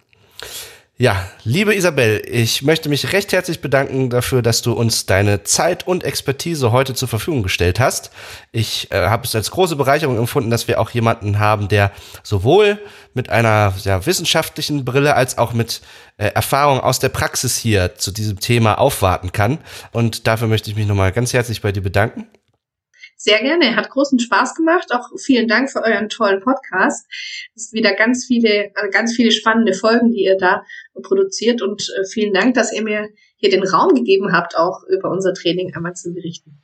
[1.00, 5.86] Ja, liebe Isabel, ich möchte mich recht herzlich bedanken dafür, dass du uns deine Zeit
[5.86, 8.10] und Expertise heute zur Verfügung gestellt hast.
[8.52, 11.90] Ich äh, habe es als große Bereicherung empfunden, dass wir auch jemanden haben, der
[12.22, 12.78] sowohl
[13.14, 15.80] mit einer ja, wissenschaftlichen Brille als auch mit
[16.18, 19.56] äh, Erfahrung aus der Praxis hier zu diesem Thema aufwarten kann.
[19.92, 22.26] Und dafür möchte ich mich nochmal ganz herzlich bei dir bedanken.
[23.22, 24.94] Sehr gerne, hat großen Spaß gemacht.
[24.94, 27.06] Auch vielen Dank für euren tollen Podcast.
[27.54, 30.64] Es ist wieder ganz viele, äh, ganz viele spannende Folgen, die ihr da
[31.02, 31.60] produziert.
[31.60, 35.34] Und äh, vielen Dank, dass ihr mir hier den Raum gegeben habt, auch über unser
[35.34, 36.62] Training einmal zu berichten.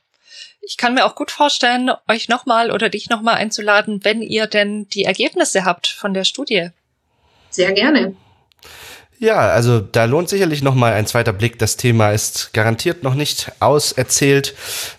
[0.62, 4.88] Ich kann mir auch gut vorstellen, euch nochmal oder dich nochmal einzuladen, wenn ihr denn
[4.88, 6.70] die Ergebnisse habt von der Studie.
[7.50, 8.16] Sehr gerne.
[9.18, 11.58] Ja, also da lohnt sicherlich noch mal ein zweiter Blick.
[11.58, 14.54] Das Thema ist garantiert noch nicht auserzählt.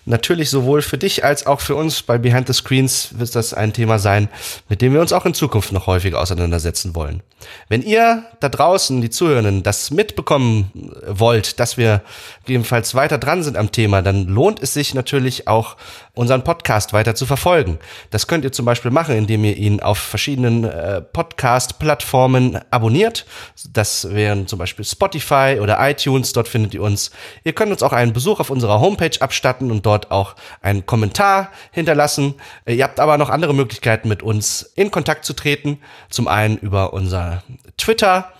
[0.06, 3.72] Natürlich sowohl für dich als auch für uns bei Behind the Screens wird das ein
[3.72, 4.28] Thema sein,
[4.68, 7.22] mit dem wir uns auch in Zukunft noch häufiger auseinandersetzen wollen.
[7.68, 10.72] Wenn ihr da draußen, die Zuhörenden, das mitbekommen
[11.06, 12.02] wollt, dass wir
[12.44, 15.76] gegebenenfalls weiter dran sind am Thema, dann lohnt es sich natürlich auch,
[16.18, 17.78] unseren Podcast weiter zu verfolgen.
[18.10, 23.24] Das könnt ihr zum Beispiel machen, indem ihr ihn auf verschiedenen äh, Podcast-Plattformen abonniert.
[23.72, 27.12] Das wären zum Beispiel Spotify oder iTunes, dort findet ihr uns.
[27.44, 31.50] Ihr könnt uns auch einen Besuch auf unserer Homepage abstatten und dort auch einen Kommentar
[31.70, 32.34] hinterlassen.
[32.64, 35.78] Äh, ihr habt aber noch andere Möglichkeiten, mit uns in Kontakt zu treten.
[36.10, 37.44] Zum einen über unser
[37.76, 38.32] Twitter,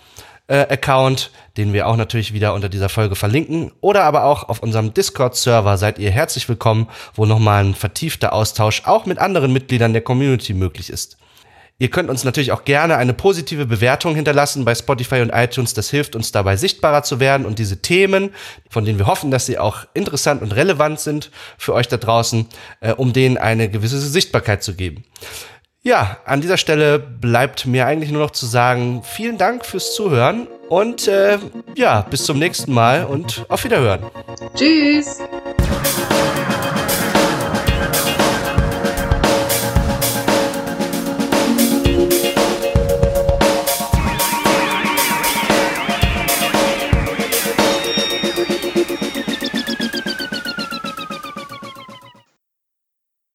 [0.49, 3.71] äh, Account, den wir auch natürlich wieder unter dieser Folge verlinken.
[3.81, 8.83] Oder aber auch auf unserem Discord-Server seid ihr herzlich willkommen, wo nochmal ein vertiefter Austausch
[8.85, 11.17] auch mit anderen Mitgliedern der Community möglich ist.
[11.81, 15.73] Ihr könnt uns natürlich auch gerne eine positive Bewertung hinterlassen bei Spotify und iTunes.
[15.73, 18.31] Das hilft uns dabei, sichtbarer zu werden und diese Themen,
[18.69, 22.47] von denen wir hoffen, dass sie auch interessant und relevant sind für euch da draußen,
[22.81, 25.05] äh, um denen eine gewisse Sichtbarkeit zu geben.
[25.81, 30.45] Ja, an dieser Stelle bleibt mir eigentlich nur noch zu sagen, vielen Dank fürs Zuhören
[30.67, 31.39] und äh,
[31.73, 34.03] ja, bis zum nächsten Mal und auf Wiederhören.
[34.55, 35.19] Tschüss.